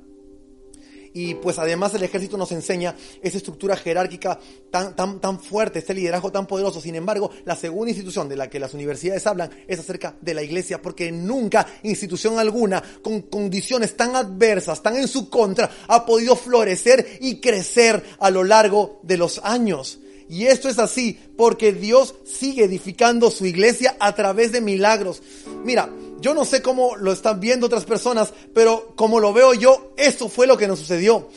y 1.13 1.35
pues 1.35 1.59
además 1.59 1.93
el 1.93 2.03
ejército 2.03 2.37
nos 2.37 2.51
enseña 2.51 2.95
esa 3.21 3.37
estructura 3.37 3.75
jerárquica 3.75 4.39
tan, 4.69 4.95
tan, 4.95 5.19
tan 5.19 5.39
fuerte, 5.39 5.79
este 5.79 5.93
liderazgo 5.93 6.31
tan 6.31 6.47
poderoso. 6.47 6.79
Sin 6.79 6.95
embargo, 6.95 7.31
la 7.45 7.55
segunda 7.55 7.89
institución 7.89 8.29
de 8.29 8.37
la 8.37 8.49
que 8.49 8.59
las 8.59 8.73
universidades 8.73 9.27
hablan 9.27 9.49
es 9.67 9.79
acerca 9.79 10.15
de 10.21 10.33
la 10.33 10.43
iglesia, 10.43 10.81
porque 10.81 11.11
nunca 11.11 11.67
institución 11.83 12.39
alguna 12.39 12.81
con 13.01 13.23
condiciones 13.23 13.95
tan 13.97 14.15
adversas, 14.15 14.81
tan 14.81 14.95
en 14.95 15.07
su 15.07 15.29
contra, 15.29 15.69
ha 15.87 16.05
podido 16.05 16.35
florecer 16.35 17.17
y 17.19 17.39
crecer 17.39 18.01
a 18.19 18.29
lo 18.29 18.43
largo 18.43 18.99
de 19.03 19.17
los 19.17 19.39
años. 19.43 19.99
Y 20.31 20.45
esto 20.45 20.69
es 20.69 20.79
así 20.79 21.19
porque 21.35 21.73
Dios 21.73 22.15
sigue 22.23 22.63
edificando 22.63 23.29
su 23.29 23.45
iglesia 23.45 23.97
a 23.99 24.15
través 24.15 24.53
de 24.53 24.61
milagros. 24.61 25.21
Mira, 25.65 25.89
yo 26.21 26.33
no 26.33 26.45
sé 26.45 26.61
cómo 26.61 26.95
lo 26.95 27.11
están 27.11 27.41
viendo 27.41 27.65
otras 27.65 27.83
personas, 27.83 28.31
pero 28.53 28.93
como 28.95 29.19
lo 29.19 29.33
veo 29.33 29.53
yo, 29.53 29.91
eso 29.97 30.29
fue 30.29 30.47
lo 30.47 30.57
que 30.57 30.69
nos 30.69 30.79
sucedió. 30.79 31.27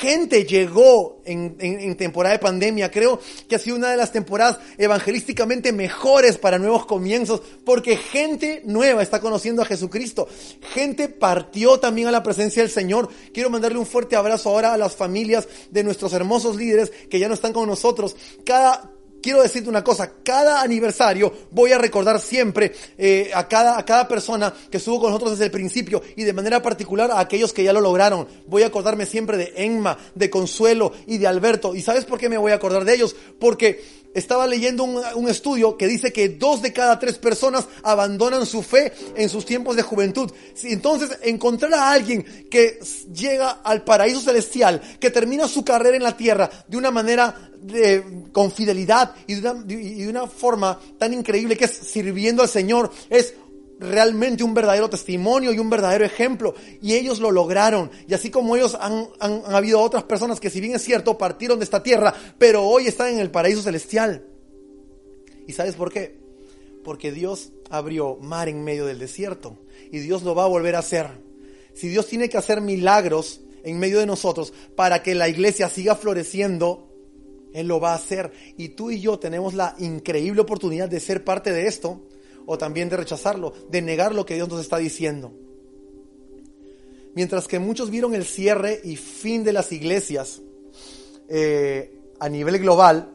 Gente 0.00 0.44
llegó 0.44 1.22
en, 1.24 1.96
temporada 1.96 2.34
de 2.34 2.38
pandemia. 2.38 2.90
Creo 2.90 3.20
que 3.48 3.56
ha 3.56 3.58
sido 3.58 3.76
una 3.76 3.90
de 3.90 3.96
las 3.96 4.12
temporadas 4.12 4.58
evangelísticamente 4.78 5.72
mejores 5.72 6.38
para 6.38 6.58
nuevos 6.58 6.86
comienzos, 6.86 7.42
porque 7.64 7.96
gente 7.96 8.62
nueva 8.64 9.02
está 9.02 9.20
conociendo 9.20 9.62
a 9.62 9.66
Jesucristo. 9.66 10.28
Gente 10.72 11.08
partió 11.08 11.78
también 11.78 12.08
a 12.08 12.12
la 12.12 12.22
presencia 12.22 12.62
del 12.62 12.70
Señor. 12.70 13.08
Quiero 13.32 13.50
mandarle 13.50 13.78
un 13.78 13.86
fuerte 13.86 14.16
abrazo 14.16 14.50
ahora 14.50 14.72
a 14.72 14.78
las 14.78 14.96
familias 14.96 15.48
de 15.70 15.84
nuestros 15.84 16.12
hermosos 16.12 16.56
líderes 16.56 16.92
que 17.08 17.18
ya 17.18 17.28
no 17.28 17.34
están 17.34 17.52
con 17.52 17.68
nosotros. 17.68 18.16
Cada 18.44 18.95
quiero 19.22 19.42
decirte 19.42 19.68
una 19.68 19.84
cosa, 19.84 20.12
cada 20.22 20.62
aniversario 20.62 21.32
voy 21.50 21.72
a 21.72 21.78
recordar 21.78 22.20
siempre 22.20 22.72
eh, 22.98 23.30
a, 23.34 23.48
cada, 23.48 23.78
a 23.78 23.84
cada 23.84 24.06
persona 24.08 24.52
que 24.70 24.76
estuvo 24.76 25.00
con 25.00 25.10
nosotros 25.10 25.32
desde 25.32 25.46
el 25.46 25.50
principio 25.50 26.02
y 26.16 26.24
de 26.24 26.32
manera 26.32 26.62
particular 26.62 27.10
a 27.10 27.20
aquellos 27.20 27.52
que 27.52 27.64
ya 27.64 27.72
lo 27.72 27.80
lograron. 27.80 28.26
Voy 28.46 28.62
a 28.62 28.66
acordarme 28.66 29.06
siempre 29.06 29.36
de 29.36 29.52
Enma, 29.56 29.98
de 30.14 30.30
Consuelo 30.30 30.92
y 31.06 31.18
de 31.18 31.26
Alberto. 31.26 31.74
¿Y 31.74 31.82
sabes 31.82 32.04
por 32.04 32.18
qué 32.18 32.28
me 32.28 32.38
voy 32.38 32.52
a 32.52 32.56
acordar 32.56 32.84
de 32.84 32.94
ellos? 32.94 33.16
Porque 33.38 34.05
estaba 34.16 34.46
leyendo 34.46 34.84
un, 34.84 35.02
un, 35.14 35.28
estudio 35.28 35.76
que 35.76 35.86
dice 35.86 36.12
que 36.12 36.30
dos 36.30 36.62
de 36.62 36.72
cada 36.72 36.98
tres 36.98 37.18
personas 37.18 37.66
abandonan 37.82 38.46
su 38.46 38.62
fe 38.62 38.92
en 39.14 39.28
sus 39.28 39.44
tiempos 39.44 39.76
de 39.76 39.82
juventud. 39.82 40.32
Entonces, 40.64 41.18
encontrar 41.22 41.74
a 41.74 41.90
alguien 41.90 42.24
que 42.50 42.80
llega 43.12 43.50
al 43.62 43.84
paraíso 43.84 44.20
celestial, 44.20 44.80
que 44.98 45.10
termina 45.10 45.46
su 45.46 45.64
carrera 45.64 45.96
en 45.96 46.02
la 46.02 46.16
tierra 46.16 46.50
de 46.66 46.76
una 46.76 46.90
manera 46.90 47.50
con 48.32 48.52
fidelidad 48.52 49.14
y 49.26 49.34
de, 49.34 49.50
una, 49.50 49.64
y 49.72 50.02
de 50.02 50.08
una 50.08 50.26
forma 50.26 50.78
tan 50.98 51.12
increíble 51.12 51.56
que 51.56 51.64
es 51.66 51.72
sirviendo 51.72 52.42
al 52.42 52.48
Señor, 52.48 52.90
es 53.10 53.34
realmente 53.78 54.42
un 54.42 54.54
verdadero 54.54 54.88
testimonio 54.88 55.52
y 55.52 55.58
un 55.58 55.70
verdadero 55.70 56.04
ejemplo. 56.04 56.54
Y 56.80 56.94
ellos 56.94 57.20
lo 57.20 57.30
lograron. 57.30 57.90
Y 58.08 58.14
así 58.14 58.30
como 58.30 58.56
ellos 58.56 58.76
han, 58.80 59.08
habido 59.46 59.80
otras 59.80 60.04
personas 60.04 60.40
que 60.40 60.50
si 60.50 60.60
bien 60.60 60.74
es 60.74 60.82
cierto 60.82 61.18
partieron 61.18 61.58
de 61.58 61.64
esta 61.64 61.82
tierra, 61.82 62.14
pero 62.38 62.64
hoy 62.64 62.86
están 62.86 63.08
en 63.08 63.18
el 63.18 63.30
paraíso 63.30 63.62
celestial. 63.62 64.26
¿Y 65.46 65.52
sabes 65.52 65.74
por 65.76 65.92
qué? 65.92 66.18
Porque 66.82 67.12
Dios 67.12 67.52
abrió 67.70 68.16
mar 68.16 68.48
en 68.48 68.64
medio 68.64 68.86
del 68.86 68.98
desierto. 68.98 69.58
Y 69.90 69.98
Dios 69.98 70.22
lo 70.22 70.34
va 70.34 70.44
a 70.44 70.48
volver 70.48 70.76
a 70.76 70.80
hacer. 70.80 71.08
Si 71.74 71.88
Dios 71.88 72.06
tiene 72.06 72.28
que 72.28 72.38
hacer 72.38 72.60
milagros 72.60 73.40
en 73.62 73.78
medio 73.78 73.98
de 73.98 74.06
nosotros 74.06 74.52
para 74.74 75.02
que 75.02 75.14
la 75.14 75.28
iglesia 75.28 75.68
siga 75.68 75.96
floreciendo, 75.96 76.88
él 77.52 77.68
lo 77.68 77.80
va 77.80 77.92
a 77.92 77.96
hacer. 77.96 78.32
Y 78.56 78.70
tú 78.70 78.90
y 78.90 79.00
yo 79.00 79.18
tenemos 79.18 79.54
la 79.54 79.74
increíble 79.78 80.40
oportunidad 80.40 80.88
de 80.88 81.00
ser 81.00 81.24
parte 81.24 81.52
de 81.52 81.66
esto 81.66 82.02
o 82.46 82.56
también 82.56 82.88
de 82.88 82.96
rechazarlo, 82.96 83.52
de 83.68 83.82
negar 83.82 84.14
lo 84.14 84.24
que 84.24 84.34
Dios 84.34 84.48
nos 84.48 84.60
está 84.60 84.78
diciendo. 84.78 85.32
Mientras 87.14 87.48
que 87.48 87.58
muchos 87.58 87.90
vieron 87.90 88.14
el 88.14 88.24
cierre 88.24 88.80
y 88.84 88.96
fin 88.96 89.42
de 89.42 89.52
las 89.52 89.72
iglesias 89.72 90.42
eh, 91.28 91.98
a 92.20 92.28
nivel 92.28 92.58
global, 92.58 93.10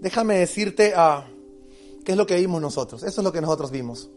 déjame 0.00 0.38
decirte 0.38 0.92
ah, 0.94 1.26
qué 2.04 2.12
es 2.12 2.18
lo 2.18 2.26
que 2.26 2.36
vimos 2.36 2.60
nosotros. 2.60 3.02
Eso 3.02 3.20
es 3.20 3.24
lo 3.24 3.32
que 3.32 3.40
nosotros 3.40 3.70
vimos. 3.70 4.10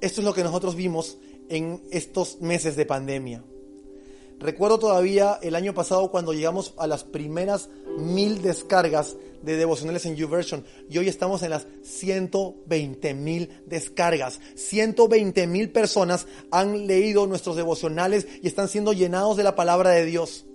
Esto 0.00 0.20
es 0.20 0.24
lo 0.24 0.34
que 0.34 0.44
nosotros 0.44 0.74
vimos 0.74 1.18
en 1.48 1.82
estos 1.90 2.40
meses 2.40 2.76
de 2.76 2.86
pandemia. 2.86 3.44
Recuerdo 4.38 4.78
todavía 4.78 5.38
el 5.42 5.54
año 5.54 5.74
pasado 5.74 6.10
cuando 6.10 6.32
llegamos 6.32 6.74
a 6.76 6.86
las 6.86 7.04
primeras 7.04 7.68
mil 7.98 8.42
descargas 8.42 9.16
de 9.44 9.56
devocionales 9.56 10.06
en 10.06 10.16
YouVersion 10.16 10.64
y 10.88 10.98
hoy 10.98 11.08
estamos 11.08 11.42
en 11.42 11.50
las 11.50 11.66
120 11.82 13.14
mil 13.14 13.50
descargas. 13.66 14.40
120 14.54 15.46
mil 15.46 15.70
personas 15.70 16.26
han 16.50 16.86
leído 16.86 17.26
nuestros 17.26 17.56
devocionales 17.56 18.26
y 18.42 18.48
están 18.48 18.68
siendo 18.68 18.92
llenados 18.92 19.36
de 19.36 19.44
la 19.44 19.54
palabra 19.54 19.90
de 19.90 20.04
Dios. 20.04 20.46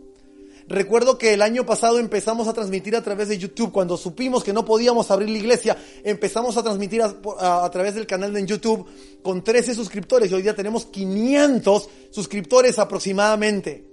Recuerdo 0.67 1.17
que 1.17 1.33
el 1.33 1.41
año 1.41 1.65
pasado 1.65 1.97
empezamos 1.97 2.47
a 2.47 2.53
transmitir 2.53 2.95
a 2.95 3.03
través 3.03 3.27
de 3.27 3.39
YouTube. 3.39 3.71
Cuando 3.71 3.97
supimos 3.97 4.43
que 4.43 4.53
no 4.53 4.65
podíamos 4.65 5.09
abrir 5.09 5.29
la 5.29 5.39
iglesia, 5.39 5.75
empezamos 6.03 6.57
a 6.57 6.63
transmitir 6.63 7.01
a, 7.01 7.65
a, 7.65 7.71
través 7.71 7.95
del 7.95 8.05
canal 8.05 8.31
de 8.31 8.45
YouTube 8.45 8.85
con 9.23 9.43
13 9.43 9.73
suscriptores 9.73 10.29
y 10.29 10.35
hoy 10.35 10.43
día 10.43 10.55
tenemos 10.55 10.85
500 10.85 11.89
suscriptores 12.11 12.77
aproximadamente. 12.77 13.88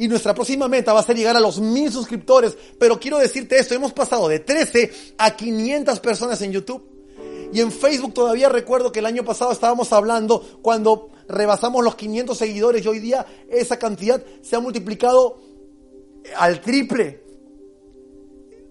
Y 0.00 0.08
nuestra 0.08 0.32
próxima 0.32 0.66
meta 0.66 0.94
va 0.94 1.00
a 1.00 1.02
ser 1.02 1.14
llegar 1.14 1.36
a 1.36 1.40
los 1.40 1.60
mil 1.60 1.92
suscriptores. 1.92 2.56
Pero 2.78 2.98
quiero 2.98 3.18
decirte 3.18 3.58
esto, 3.58 3.74
hemos 3.74 3.92
pasado 3.92 4.28
de 4.28 4.38
13 4.38 4.90
a 5.18 5.36
500 5.36 6.00
personas 6.00 6.40
en 6.40 6.52
YouTube. 6.52 6.82
Y 7.52 7.60
en 7.60 7.70
Facebook 7.70 8.14
todavía 8.14 8.48
recuerdo 8.48 8.92
que 8.92 9.00
el 9.00 9.04
año 9.04 9.26
pasado 9.26 9.52
estábamos 9.52 9.92
hablando 9.92 10.42
cuando 10.62 11.10
rebasamos 11.28 11.84
los 11.84 11.96
500 11.96 12.38
seguidores 12.38 12.82
y 12.82 12.88
hoy 12.88 12.98
día 12.98 13.26
esa 13.50 13.78
cantidad 13.78 14.24
se 14.40 14.56
ha 14.56 14.60
multiplicado 14.60 15.38
al 16.34 16.62
triple. 16.62 17.22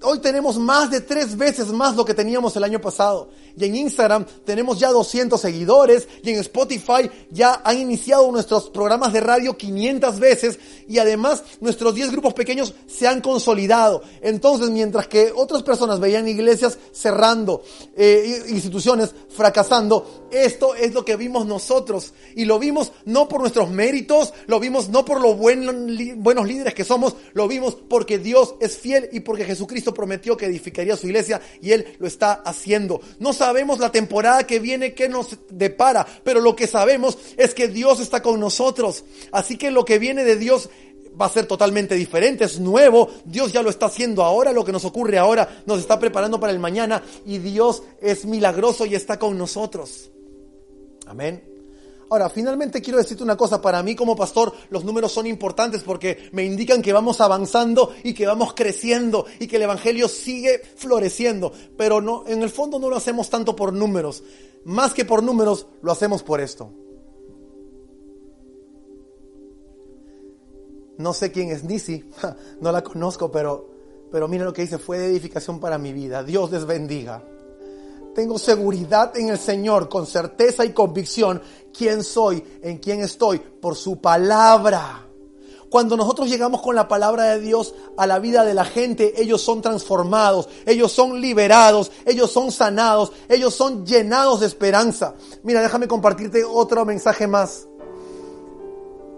Hoy 0.01 0.19
tenemos 0.19 0.57
más 0.57 0.89
de 0.89 1.01
tres 1.01 1.37
veces 1.37 1.67
más 1.67 1.97
lo 1.97 2.05
que 2.05 2.13
teníamos 2.13 2.55
el 2.55 2.63
año 2.63 2.79
pasado. 2.79 3.29
Y 3.57 3.65
en 3.65 3.75
Instagram 3.75 4.25
tenemos 4.45 4.79
ya 4.79 4.91
200 4.91 5.39
seguidores. 5.39 6.07
Y 6.23 6.29
en 6.29 6.37
Spotify 6.37 7.09
ya 7.29 7.61
han 7.65 7.79
iniciado 7.79 8.31
nuestros 8.31 8.69
programas 8.69 9.11
de 9.11 9.19
radio 9.19 9.57
500 9.57 10.19
veces. 10.19 10.59
Y 10.87 10.99
además 10.99 11.43
nuestros 11.59 11.93
10 11.95 12.11
grupos 12.11 12.33
pequeños 12.33 12.73
se 12.87 13.07
han 13.07 13.19
consolidado. 13.19 14.01
Entonces, 14.21 14.69
mientras 14.69 15.07
que 15.09 15.33
otras 15.35 15.63
personas 15.63 15.99
veían 15.99 16.29
iglesias 16.29 16.77
cerrando, 16.93 17.61
eh, 17.97 18.45
instituciones 18.47 19.13
fracasando, 19.27 20.27
esto 20.31 20.75
es 20.75 20.93
lo 20.93 21.03
que 21.03 21.17
vimos 21.17 21.45
nosotros. 21.45 22.13
Y 22.35 22.45
lo 22.45 22.57
vimos 22.57 22.93
no 23.03 23.27
por 23.27 23.41
nuestros 23.41 23.69
méritos, 23.69 24.33
lo 24.47 24.61
vimos 24.61 24.87
no 24.87 25.03
por 25.03 25.19
los 25.19 25.37
buenos 25.37 26.47
líderes 26.47 26.73
que 26.73 26.85
somos, 26.85 27.15
lo 27.33 27.49
vimos 27.49 27.75
porque 27.89 28.17
Dios 28.17 28.55
es 28.61 28.77
fiel 28.77 29.09
y 29.11 29.19
porque 29.19 29.43
Jesucristo 29.43 29.88
prometió 29.93 30.37
que 30.37 30.45
edificaría 30.45 30.97
su 30.97 31.07
iglesia 31.07 31.41
y 31.61 31.71
Él 31.71 31.95
lo 31.99 32.07
está 32.07 32.33
haciendo. 32.33 33.01
No 33.19 33.33
sabemos 33.33 33.79
la 33.79 33.91
temporada 33.91 34.45
que 34.45 34.59
viene 34.59 34.93
que 34.93 35.09
nos 35.09 35.37
depara, 35.49 36.05
pero 36.23 36.41
lo 36.41 36.55
que 36.55 36.67
sabemos 36.67 37.17
es 37.37 37.53
que 37.53 37.67
Dios 37.67 37.99
está 37.99 38.21
con 38.21 38.39
nosotros. 38.39 39.03
Así 39.31 39.57
que 39.57 39.71
lo 39.71 39.85
que 39.85 39.99
viene 39.99 40.23
de 40.23 40.35
Dios 40.35 40.69
va 41.19 41.25
a 41.25 41.29
ser 41.29 41.45
totalmente 41.45 41.95
diferente, 41.95 42.45
es 42.45 42.59
nuevo, 42.59 43.09
Dios 43.25 43.51
ya 43.51 43.61
lo 43.61 43.69
está 43.69 43.87
haciendo 43.87 44.23
ahora, 44.23 44.53
lo 44.53 44.63
que 44.63 44.71
nos 44.71 44.85
ocurre 44.85 45.17
ahora 45.17 45.63
nos 45.65 45.79
está 45.79 45.99
preparando 45.99 46.39
para 46.39 46.53
el 46.53 46.59
mañana 46.59 47.03
y 47.25 47.39
Dios 47.39 47.83
es 48.01 48.25
milagroso 48.25 48.85
y 48.85 48.95
está 48.95 49.19
con 49.19 49.37
nosotros. 49.37 50.11
Amén. 51.05 51.48
Ahora, 52.09 52.27
finalmente 52.29 52.81
quiero 52.81 52.97
decirte 52.97 53.23
una 53.23 53.37
cosa, 53.37 53.61
para 53.61 53.83
mí 53.83 53.95
como 53.95 54.15
pastor 54.15 54.51
los 54.71 54.83
números 54.83 55.11
son 55.11 55.27
importantes 55.27 55.83
porque 55.83 56.29
me 56.31 56.43
indican 56.43 56.81
que 56.81 56.91
vamos 56.91 57.21
avanzando 57.21 57.93
y 58.03 58.15
que 58.15 58.25
vamos 58.25 58.53
creciendo 58.55 59.25
y 59.39 59.45
que 59.45 59.57
el 59.57 59.63
Evangelio 59.63 60.07
sigue 60.07 60.59
floreciendo, 60.75 61.51
pero 61.77 62.01
no, 62.01 62.23
en 62.25 62.41
el 62.41 62.49
fondo 62.49 62.79
no 62.79 62.89
lo 62.89 62.95
hacemos 62.95 63.29
tanto 63.29 63.55
por 63.55 63.73
números, 63.73 64.23
más 64.65 64.93
que 64.93 65.05
por 65.05 65.21
números 65.21 65.67
lo 65.83 65.91
hacemos 65.91 66.23
por 66.23 66.41
esto. 66.41 66.71
No 70.97 71.13
sé 71.13 71.31
quién 71.31 71.51
es 71.51 71.63
Nisi, 71.63 72.09
no 72.59 72.71
la 72.71 72.83
conozco, 72.83 73.31
pero, 73.31 73.69
pero 74.11 74.27
mira 74.27 74.45
lo 74.45 74.53
que 74.53 74.63
dice, 74.63 74.79
fue 74.79 74.97
de 74.97 75.05
edificación 75.05 75.59
para 75.59 75.77
mi 75.77 75.93
vida. 75.93 76.23
Dios 76.23 76.51
les 76.51 76.65
bendiga 76.65 77.23
tengo 78.19 78.37
seguridad 78.37 79.15
en 79.17 79.29
el 79.29 79.37
Señor, 79.37 79.87
con 79.87 80.05
certeza 80.05 80.65
y 80.65 80.73
convicción, 80.73 81.41
quién 81.75 82.03
soy, 82.03 82.43
en 82.61 82.77
quién 82.77 83.01
estoy, 83.01 83.39
por 83.39 83.75
su 83.75 83.99
palabra. 83.99 85.05
Cuando 85.69 85.95
nosotros 85.95 86.27
llegamos 86.27 86.61
con 86.61 86.75
la 86.75 86.87
palabra 86.87 87.25
de 87.25 87.39
Dios 87.39 87.75
a 87.95 88.07
la 88.07 88.17
vida 88.17 88.43
de 88.43 88.55
la 88.55 88.65
gente, 88.65 89.21
ellos 89.21 89.41
son 89.41 89.61
transformados, 89.61 90.49
ellos 90.65 90.91
son 90.91 91.21
liberados, 91.21 91.91
ellos 92.05 92.31
son 92.31 92.51
sanados, 92.51 93.11
ellos 93.27 93.53
son 93.53 93.85
llenados 93.85 94.39
de 94.39 94.47
esperanza. 94.47 95.13
Mira, 95.43 95.61
déjame 95.61 95.87
compartirte 95.87 96.43
otro 96.43 96.85
mensaje 96.85 97.27
más. 97.27 97.67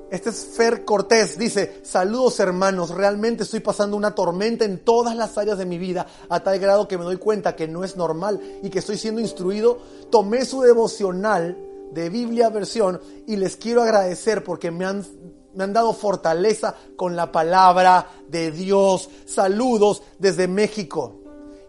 Este 0.10 0.30
es 0.30 0.46
Fer 0.58 0.84
Cortés, 0.84 1.38
dice, 1.38 1.80
saludos 1.84 2.38
hermanos, 2.42 2.90
realmente 2.90 3.44
estoy 3.44 3.62
pasando 3.62 3.96
una 3.96 4.14
tormenta 4.14 4.66
en 4.66 4.80
todas 4.80 5.16
las 5.16 5.38
áreas 5.38 5.58
de 5.58 5.66
mi 5.66 5.78
vida, 5.78 6.06
a 6.28 6.42
tal 6.42 6.60
grado 6.60 6.86
que 6.86 6.98
me 6.98 7.06
doy 7.06 7.16
cuenta 7.16 7.56
que 7.56 7.70
no 7.70 7.86
es 7.86 7.96
normal 7.96 8.42
y 8.62 8.70
que 8.70 8.80
estoy 8.80 8.98
siendo 8.98 9.22
instruido. 9.22 9.78
Tomé 10.10 10.44
su 10.44 10.60
devocional 10.60 11.58
de 11.91 12.10
Biblia 12.10 12.49
versión 12.49 12.99
y 13.27 13.36
les 13.36 13.58
quiero 13.58 13.82
agradecer 13.82 14.43
porque 14.43 14.71
me 14.71 14.86
han 14.86 15.06
me 15.54 15.63
han 15.63 15.73
dado 15.73 15.93
fortaleza 15.93 16.75
con 16.95 17.15
la 17.15 17.32
palabra 17.32 18.08
de 18.27 18.51
Dios. 18.51 19.10
Saludos 19.25 20.01
desde 20.17 20.47
México. 20.47 21.17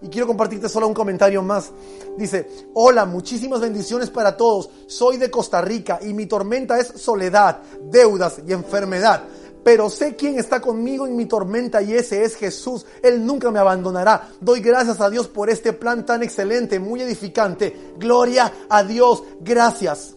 Y 0.00 0.08
quiero 0.08 0.26
compartirte 0.26 0.68
solo 0.68 0.88
un 0.88 0.94
comentario 0.94 1.42
más. 1.42 1.70
Dice, 2.16 2.48
hola, 2.74 3.04
muchísimas 3.06 3.60
bendiciones 3.60 4.10
para 4.10 4.36
todos. 4.36 4.68
Soy 4.88 5.16
de 5.16 5.30
Costa 5.30 5.60
Rica 5.60 6.00
y 6.02 6.12
mi 6.12 6.26
tormenta 6.26 6.78
es 6.78 6.88
soledad, 6.88 7.60
deudas 7.84 8.40
y 8.46 8.52
enfermedad. 8.52 9.22
Pero 9.64 9.88
sé 9.88 10.16
quién 10.16 10.38
está 10.38 10.60
conmigo 10.60 11.06
en 11.06 11.16
mi 11.16 11.26
tormenta 11.26 11.82
y 11.82 11.94
ese 11.94 12.24
es 12.24 12.36
Jesús. 12.36 12.84
Él 13.02 13.24
nunca 13.24 13.50
me 13.50 13.58
abandonará. 13.58 14.28
Doy 14.40 14.60
gracias 14.60 15.00
a 15.00 15.08
Dios 15.08 15.28
por 15.28 15.50
este 15.50 15.72
plan 15.72 16.04
tan 16.04 16.22
excelente, 16.22 16.80
muy 16.80 17.02
edificante. 17.02 17.94
Gloria 17.96 18.52
a 18.68 18.82
Dios. 18.82 19.22
Gracias. 19.40 20.16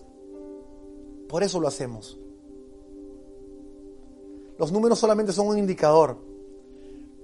Por 1.27 1.43
eso 1.43 1.60
lo 1.60 1.67
hacemos. 1.67 2.17
Los 4.58 4.71
números 4.71 4.97
solamente 4.99 5.34
son 5.34 5.47
un 5.47 5.58
indicador, 5.58 6.17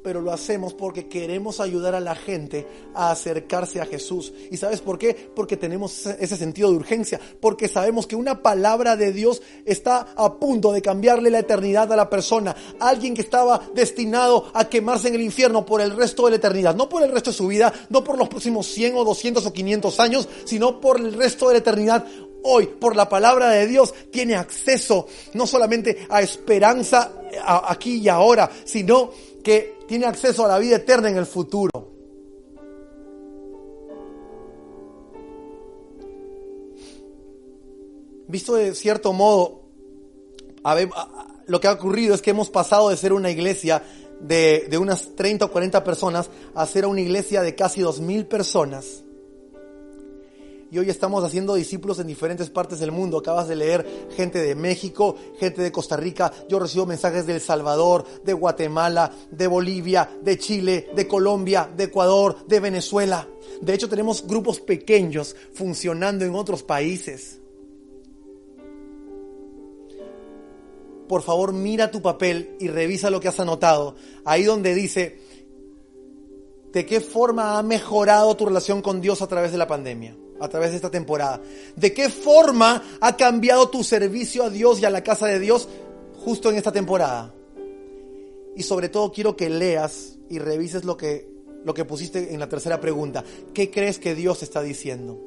pero 0.03 0.21
lo 0.21 0.31
hacemos 0.31 0.73
porque 0.73 1.07
queremos 1.07 1.59
ayudar 1.59 1.95
a 1.95 1.99
la 1.99 2.15
gente 2.15 2.67
a 2.93 3.11
acercarse 3.11 3.81
a 3.81 3.85
Jesús. 3.85 4.33
¿Y 4.49 4.57
sabes 4.57 4.81
por 4.81 4.97
qué? 4.97 5.13
Porque 5.35 5.57
tenemos 5.57 6.05
ese 6.05 6.37
sentido 6.37 6.69
de 6.69 6.77
urgencia, 6.77 7.19
porque 7.39 7.67
sabemos 7.67 8.07
que 8.07 8.15
una 8.15 8.41
palabra 8.41 8.95
de 8.95 9.11
Dios 9.11 9.41
está 9.65 10.13
a 10.15 10.39
punto 10.39 10.71
de 10.71 10.81
cambiarle 10.81 11.29
la 11.29 11.39
eternidad 11.39 11.91
a 11.91 11.95
la 11.95 12.09
persona. 12.09 12.55
Alguien 12.79 13.13
que 13.13 13.21
estaba 13.21 13.61
destinado 13.73 14.51
a 14.53 14.69
quemarse 14.69 15.07
en 15.07 15.15
el 15.15 15.21
infierno 15.21 15.65
por 15.65 15.81
el 15.81 15.95
resto 15.95 16.25
de 16.25 16.31
la 16.31 16.37
eternidad, 16.37 16.75
no 16.75 16.89
por 16.89 17.03
el 17.03 17.11
resto 17.11 17.31
de 17.31 17.37
su 17.37 17.47
vida, 17.47 17.71
no 17.89 18.03
por 18.03 18.17
los 18.17 18.29
próximos 18.29 18.67
100 18.67 18.95
o 18.95 19.03
200 19.03 19.45
o 19.45 19.53
500 19.53 19.99
años, 19.99 20.29
sino 20.45 20.79
por 20.79 20.99
el 20.99 21.13
resto 21.13 21.47
de 21.47 21.55
la 21.55 21.59
eternidad 21.59 22.05
hoy 22.43 22.65
por 22.65 22.95
la 22.95 23.07
palabra 23.07 23.49
de 23.49 23.67
Dios 23.67 23.93
tiene 24.09 24.35
acceso 24.35 25.07
no 25.33 25.45
solamente 25.45 26.07
a 26.09 26.21
esperanza 26.21 27.11
aquí 27.45 27.97
y 27.97 28.09
ahora, 28.09 28.49
sino 28.65 29.11
que 29.43 29.80
tiene 29.91 30.05
acceso 30.05 30.45
a 30.45 30.47
la 30.47 30.57
vida 30.57 30.77
eterna 30.77 31.09
en 31.09 31.17
el 31.17 31.25
futuro. 31.25 31.69
Visto 38.25 38.55
de 38.55 38.73
cierto 38.73 39.11
modo, 39.11 39.63
lo 41.45 41.59
que 41.59 41.67
ha 41.67 41.73
ocurrido 41.73 42.15
es 42.15 42.21
que 42.21 42.29
hemos 42.29 42.49
pasado 42.49 42.87
de 42.87 42.95
ser 42.95 43.11
una 43.11 43.31
iglesia 43.31 43.83
de, 44.21 44.65
de 44.69 44.77
unas 44.77 45.13
30 45.13 45.43
o 45.43 45.51
40 45.51 45.83
personas 45.83 46.29
a 46.55 46.65
ser 46.65 46.85
una 46.85 47.01
iglesia 47.01 47.41
de 47.41 47.53
casi 47.53 47.81
2.000 47.81 48.29
personas 48.29 49.03
y 50.71 50.79
hoy 50.79 50.89
estamos 50.89 51.21
haciendo 51.23 51.53
discípulos 51.53 51.99
en 51.99 52.07
diferentes 52.07 52.49
partes 52.49 52.79
del 52.79 52.93
mundo. 52.93 53.17
Acabas 53.17 53.49
de 53.49 53.57
leer 53.57 54.07
gente 54.15 54.39
de 54.39 54.55
México, 54.55 55.17
gente 55.37 55.61
de 55.61 55.71
Costa 55.71 55.97
Rica. 55.97 56.31
Yo 56.47 56.59
recibo 56.59 56.85
mensajes 56.85 57.27
de 57.27 57.35
El 57.35 57.41
Salvador, 57.41 58.05
de 58.23 58.31
Guatemala, 58.31 59.11
de 59.29 59.47
Bolivia, 59.47 60.09
de 60.23 60.37
Chile, 60.37 60.87
de 60.95 61.07
Colombia, 61.09 61.69
de 61.75 61.83
Ecuador, 61.83 62.47
de 62.47 62.61
Venezuela. 62.61 63.27
De 63.59 63.73
hecho, 63.73 63.89
tenemos 63.89 64.25
grupos 64.25 64.61
pequeños 64.61 65.35
funcionando 65.53 66.23
en 66.23 66.35
otros 66.35 66.63
países. 66.63 67.39
Por 71.09 71.21
favor, 71.21 71.51
mira 71.51 71.91
tu 71.91 72.01
papel 72.01 72.55
y 72.61 72.69
revisa 72.69 73.09
lo 73.09 73.19
que 73.19 73.27
has 73.27 73.41
anotado. 73.41 73.95
Ahí 74.23 74.43
donde 74.43 74.73
dice, 74.73 75.19
¿de 76.71 76.85
qué 76.85 77.01
forma 77.01 77.59
ha 77.59 77.63
mejorado 77.63 78.37
tu 78.37 78.45
relación 78.45 78.81
con 78.81 79.01
Dios 79.01 79.21
a 79.21 79.27
través 79.27 79.51
de 79.51 79.57
la 79.57 79.67
pandemia? 79.67 80.15
A 80.41 80.49
través 80.49 80.71
de 80.71 80.77
esta 80.77 80.89
temporada. 80.89 81.41
¿De 81.75 81.93
qué 81.93 82.09
forma 82.09 82.83
ha 82.99 83.15
cambiado 83.15 83.69
tu 83.69 83.83
servicio 83.83 84.43
a 84.43 84.49
Dios 84.49 84.81
y 84.81 84.85
a 84.85 84.89
la 84.89 85.03
casa 85.03 85.27
de 85.27 85.39
Dios 85.39 85.69
justo 86.25 86.49
en 86.49 86.57
esta 86.57 86.71
temporada? 86.71 87.33
Y 88.55 88.63
sobre 88.63 88.89
todo 88.89 89.11
quiero 89.11 89.37
que 89.37 89.49
leas 89.49 90.17
y 90.29 90.39
revises 90.39 90.83
lo 90.83 90.97
que, 90.97 91.29
lo 91.63 91.73
que 91.73 91.85
pusiste 91.85 92.33
en 92.33 92.39
la 92.39 92.49
tercera 92.49 92.81
pregunta. 92.81 93.23
¿Qué 93.53 93.69
crees 93.69 93.99
que 93.99 94.15
Dios 94.15 94.43
está 94.43 94.61
diciendo? 94.61 95.19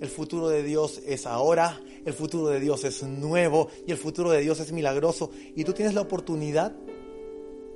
El 0.00 0.08
futuro 0.08 0.48
de 0.48 0.62
Dios 0.62 1.00
es 1.06 1.26
ahora, 1.26 1.80
el 2.04 2.12
futuro 2.12 2.48
de 2.48 2.60
Dios 2.60 2.84
es 2.84 3.02
nuevo 3.02 3.68
y 3.86 3.92
el 3.92 3.98
futuro 3.98 4.30
de 4.30 4.40
Dios 4.40 4.60
es 4.60 4.72
milagroso. 4.72 5.30
Y 5.54 5.64
tú 5.64 5.72
tienes 5.72 5.94
la 5.94 6.02
oportunidad 6.02 6.74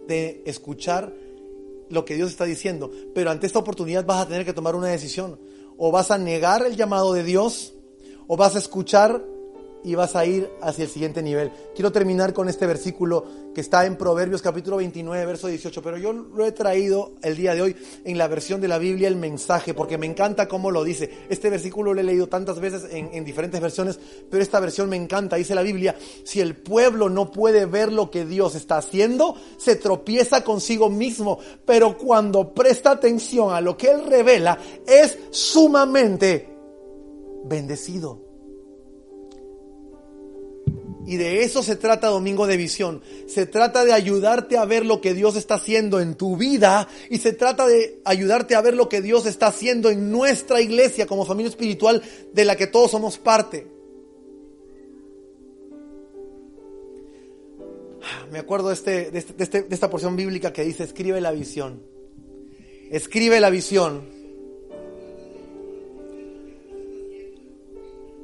de 0.06 0.42
escuchar 0.44 1.14
lo 1.88 2.04
que 2.04 2.14
Dios 2.14 2.30
está 2.30 2.44
diciendo. 2.44 2.90
Pero 3.14 3.30
ante 3.30 3.46
esta 3.46 3.58
oportunidad 3.58 4.04
vas 4.04 4.22
a 4.22 4.28
tener 4.28 4.44
que 4.44 4.52
tomar 4.52 4.74
una 4.74 4.88
decisión 4.88 5.38
o 5.82 5.90
vas 5.90 6.10
a 6.10 6.18
negar 6.18 6.62
el 6.66 6.76
llamado 6.76 7.14
de 7.14 7.24
Dios, 7.24 7.72
o 8.28 8.36
vas 8.36 8.54
a 8.54 8.58
escuchar 8.58 9.24
y 9.82 9.94
vas 9.94 10.16
a 10.16 10.26
ir 10.26 10.50
hacia 10.60 10.84
el 10.84 10.90
siguiente 10.90 11.22
nivel. 11.22 11.50
Quiero 11.74 11.90
terminar 11.92 12.32
con 12.32 12.48
este 12.48 12.66
versículo 12.66 13.24
que 13.54 13.60
está 13.60 13.86
en 13.86 13.96
Proverbios 13.96 14.42
capítulo 14.42 14.76
29, 14.76 15.26
verso 15.26 15.48
18, 15.48 15.82
pero 15.82 15.96
yo 15.96 16.12
lo 16.12 16.44
he 16.44 16.52
traído 16.52 17.12
el 17.22 17.36
día 17.36 17.54
de 17.54 17.62
hoy 17.62 17.76
en 18.04 18.18
la 18.18 18.28
versión 18.28 18.60
de 18.60 18.68
la 18.68 18.78
Biblia, 18.78 19.08
el 19.08 19.16
mensaje, 19.16 19.74
porque 19.74 19.98
me 19.98 20.06
encanta 20.06 20.48
cómo 20.48 20.70
lo 20.70 20.84
dice. 20.84 21.10
Este 21.28 21.50
versículo 21.50 21.94
lo 21.94 22.00
he 22.00 22.04
leído 22.04 22.28
tantas 22.28 22.60
veces 22.60 22.86
en, 22.90 23.10
en 23.12 23.24
diferentes 23.24 23.60
versiones, 23.60 23.98
pero 24.30 24.42
esta 24.42 24.60
versión 24.60 24.88
me 24.88 24.96
encanta. 24.96 25.36
Dice 25.36 25.54
la 25.54 25.62
Biblia, 25.62 25.96
si 26.24 26.40
el 26.40 26.56
pueblo 26.56 27.08
no 27.08 27.30
puede 27.30 27.66
ver 27.66 27.92
lo 27.92 28.10
que 28.10 28.24
Dios 28.24 28.54
está 28.54 28.78
haciendo, 28.78 29.34
se 29.56 29.76
tropieza 29.76 30.44
consigo 30.44 30.90
mismo, 30.90 31.38
pero 31.64 31.96
cuando 31.96 32.54
presta 32.54 32.92
atención 32.92 33.52
a 33.52 33.60
lo 33.60 33.76
que 33.76 33.90
Él 33.90 34.04
revela, 34.06 34.58
es 34.86 35.18
sumamente 35.30 36.48
bendecido. 37.44 38.29
Y 41.10 41.16
de 41.16 41.42
eso 41.42 41.64
se 41.64 41.74
trata 41.74 42.06
Domingo 42.06 42.46
de 42.46 42.56
Visión. 42.56 43.02
Se 43.26 43.44
trata 43.44 43.84
de 43.84 43.92
ayudarte 43.92 44.56
a 44.56 44.64
ver 44.64 44.86
lo 44.86 45.00
que 45.00 45.12
Dios 45.12 45.34
está 45.34 45.54
haciendo 45.56 45.98
en 45.98 46.14
tu 46.14 46.36
vida 46.36 46.86
y 47.10 47.18
se 47.18 47.32
trata 47.32 47.66
de 47.66 48.00
ayudarte 48.04 48.54
a 48.54 48.60
ver 48.60 48.74
lo 48.74 48.88
que 48.88 49.02
Dios 49.02 49.26
está 49.26 49.48
haciendo 49.48 49.90
en 49.90 50.12
nuestra 50.12 50.60
iglesia 50.60 51.08
como 51.08 51.26
familia 51.26 51.50
espiritual 51.50 52.00
de 52.32 52.44
la 52.44 52.54
que 52.54 52.68
todos 52.68 52.92
somos 52.92 53.18
parte. 53.18 53.66
Me 58.30 58.38
acuerdo 58.38 58.68
de, 58.68 58.74
este, 58.74 59.18
este, 59.18 59.34
este 59.42 59.66
esta 59.68 59.90
porción 59.90 60.14
bíblica 60.14 60.52
que 60.52 60.62
dice, 60.62 60.84
escribe 60.84 61.20
la 61.20 61.32
visión. 61.32 61.82
Escribe 62.88 63.40
la 63.40 63.50
visión. 63.50 64.08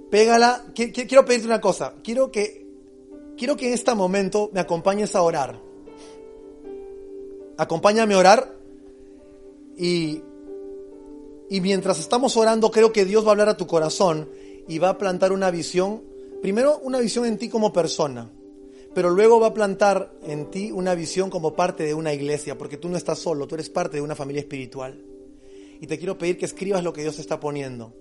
Pégala. 0.09 0.67
Quiero 0.73 1.25
pedirte 1.25 1.49
una 1.49 1.61
cosa. 1.61 1.95
Quiero 2.05 2.31
que 2.31 2.66
quiero 3.37 3.57
que 3.57 3.69
en 3.69 3.75
este 3.75 3.95
momento 3.95 4.51
me 4.53 4.61
acompañes 4.61 5.15
a 5.15 5.23
orar. 5.23 5.61
Acompáñame 7.59 8.15
a 8.15 8.19
orar 8.19 8.57
y, 9.77 10.23
y 11.49 11.61
mientras 11.61 11.99
estamos 11.99 12.37
orando 12.37 12.71
creo 12.71 12.93
que 12.93 13.05
Dios 13.05 13.25
va 13.25 13.29
a 13.29 13.31
hablar 13.33 13.49
a 13.49 13.57
tu 13.57 13.67
corazón 13.67 14.29
y 14.69 14.79
va 14.79 14.91
a 14.91 14.99
plantar 14.99 15.33
una 15.33 15.51
visión, 15.51 16.03
primero 16.43 16.79
una 16.83 16.99
visión 16.99 17.25
en 17.25 17.39
ti 17.39 17.49
como 17.49 17.73
persona, 17.73 18.31
pero 18.95 19.11
luego 19.11 19.41
va 19.41 19.49
a 19.49 19.55
plantar 19.55 20.13
en 20.23 20.51
ti 20.51 20.71
una 20.71 20.95
visión 20.95 21.31
como 21.31 21.55
parte 21.55 21.85
de 21.85 21.95
una 21.95 22.13
iglesia, 22.13 22.59
porque 22.59 22.77
tú 22.77 22.89
no 22.89 22.97
estás 22.97 23.19
solo, 23.19 23.47
tú 23.47 23.55
eres 23.55 23.71
parte 23.71 23.99
de 23.99 24.03
una 24.03 24.15
familia 24.15 24.41
espiritual. 24.41 25.03
Y 25.81 25.87
te 25.87 25.99
quiero 25.99 26.17
pedir 26.17 26.39
que 26.39 26.47
escribas 26.47 26.83
lo 26.83 26.95
que 26.95 27.03
Dios 27.03 27.19
está 27.19 27.39
poniendo 27.39 27.93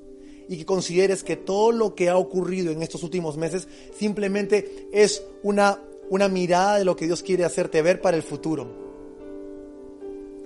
y 0.47 0.57
que 0.57 0.65
consideres 0.65 1.23
que 1.23 1.35
todo 1.35 1.71
lo 1.71 1.95
que 1.95 2.09
ha 2.09 2.17
ocurrido 2.17 2.71
en 2.71 2.81
estos 2.81 3.03
últimos 3.03 3.37
meses 3.37 3.67
simplemente 3.97 4.87
es 4.91 5.23
una, 5.43 5.79
una 6.09 6.27
mirada 6.27 6.77
de 6.77 6.85
lo 6.85 6.95
que 6.95 7.05
Dios 7.05 7.23
quiere 7.23 7.45
hacerte 7.45 7.81
ver 7.81 8.01
para 8.01 8.17
el 8.17 8.23
futuro. 8.23 8.67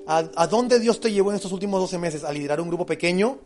¿A, 0.08 0.30
¿A, 0.36 0.48
dónde 0.48 0.80
Dios 0.80 1.00
te 1.00 1.12
llevó 1.12 1.30
en 1.30 1.36
estos 1.36 1.52
últimos 1.52 1.80
12 1.82 1.98
meses? 1.98 2.24
¿A 2.24 2.32
liderar 2.32 2.62
un 2.62 2.68
grupo 2.68 2.86
pequeño? 2.86 3.40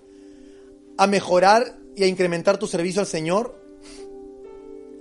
¿A 0.98 1.08
mejorar 1.08 1.78
y 1.96 2.04
a 2.04 2.08
incrementar 2.08 2.58
tu 2.58 2.68
servicio 2.68 3.02
al 3.02 3.08
Señor? 3.08 3.62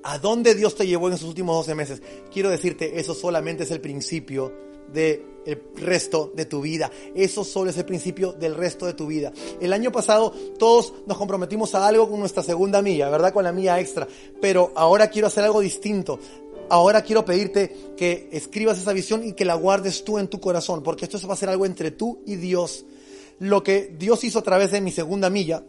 ¿A 0.03 0.19
dónde 0.19 0.55
Dios 0.55 0.75
te 0.75 0.87
llevó 0.87 1.09
en 1.09 1.15
estos 1.15 1.29
últimos 1.29 1.55
12 1.57 1.75
meses? 1.75 2.03
Quiero 2.33 2.51
decirte, 2.51 2.99
eso 2.99 3.15
solamente 3.15 3.63
es 3.63 3.71
el 3.71 3.81
principio 3.81 4.72
de 4.93 5.33
el 5.45 5.61
resto 5.77 6.33
de 6.35 6.45
tu 6.47 6.61
vida. 6.61 6.91
Eso 7.15 7.45
solo 7.45 7.71
es 7.71 7.79
el 7.79 7.85
principio 7.85 8.33
del 8.33 8.55
resto 8.55 8.87
de 8.87 8.95
tu 8.95 9.07
vida. 9.07 9.33
El 9.61 9.73
año 9.73 9.91
pasado 9.91 10.33
todos 10.59 10.95
nos 11.07 11.19
comprometimos 11.19 11.75
a 11.75 11.87
algo 11.87 12.09
con 12.09 12.21
nuestra 12.21 12.43
segunda 12.43 12.83
milla, 12.83 13.09
¿verdad? 13.11 13.33
Con 13.33 13.45
la 13.45 13.53
milla 13.53 13.81
extra. 13.81 14.07
Pero 14.41 14.73
ahora 14.75 15.09
quiero 15.09 15.29
hacer 15.29 15.45
algo 15.45 15.61
distinto. 15.61 16.19
Ahora 16.69 17.03
quiero 17.03 17.25
pedirte 17.25 17.75
que 17.97 18.29
escribas 18.33 18.79
esa 18.79 18.93
visión 18.93 19.25
y 19.25 19.33
que 19.33 19.45
la 19.45 19.55
guardes 19.55 20.05
tú 20.05 20.19
en 20.19 20.29
tu 20.29 20.41
corazón, 20.41 20.83
porque 20.83 21.05
esto 21.05 21.19
va 21.27 21.35
a 21.35 21.37
ser 21.37 21.49
algo 21.49 21.67
entre 21.67 21.91
tú 21.91 22.23
y 22.25 22.37
Dios. 22.37 22.87
Lo 23.41 23.63
que 23.63 23.95
Dios 23.99 24.25
hizo 24.25 24.39
a 24.39 24.43
través 24.43 24.71
de 24.71 24.81
mi 24.81 24.91
segunda 24.91 25.29
milla 25.29 25.65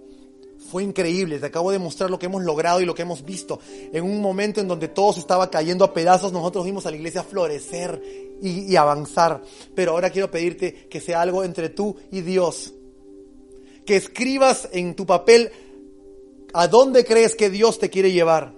fue 0.73 0.83
increíble. 0.83 1.37
Te 1.37 1.45
acabo 1.45 1.71
de 1.71 1.77
mostrar 1.77 2.09
lo 2.09 2.17
que 2.17 2.25
hemos 2.25 2.41
logrado 2.41 2.81
y 2.81 2.85
lo 2.85 2.95
que 2.95 3.03
hemos 3.03 3.23
visto. 3.23 3.59
En 3.69 4.03
un 4.03 4.19
momento 4.19 4.59
en 4.59 4.67
donde 4.67 4.87
todo 4.87 5.13
se 5.13 5.19
estaba 5.19 5.51
cayendo 5.51 5.85
a 5.85 5.93
pedazos, 5.93 6.33
nosotros 6.33 6.65
vimos 6.65 6.87
a 6.87 6.89
la 6.89 6.95
iglesia 6.95 7.21
florecer 7.21 8.01
y, 8.41 8.75
avanzar. 8.75 9.43
Pero 9.75 9.91
ahora 9.91 10.09
quiero 10.09 10.31
pedirte 10.31 10.87
que 10.89 10.99
sea 10.99 11.21
algo 11.21 11.43
entre 11.43 11.69
tú 11.69 11.95
y 12.11 12.21
Dios. 12.21 12.73
Que 13.85 13.97
escribas 13.97 14.67
en 14.71 14.95
tu 14.95 15.05
papel 15.05 15.51
a 16.55 16.67
dónde 16.67 17.05
crees 17.05 17.35
que 17.35 17.51
Dios 17.51 17.77
te 17.77 17.91
quiere 17.91 18.11
llevar. 18.11 18.55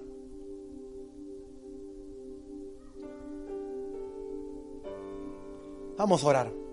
Vamos 5.98 6.24
a 6.24 6.28
orar. 6.28 6.65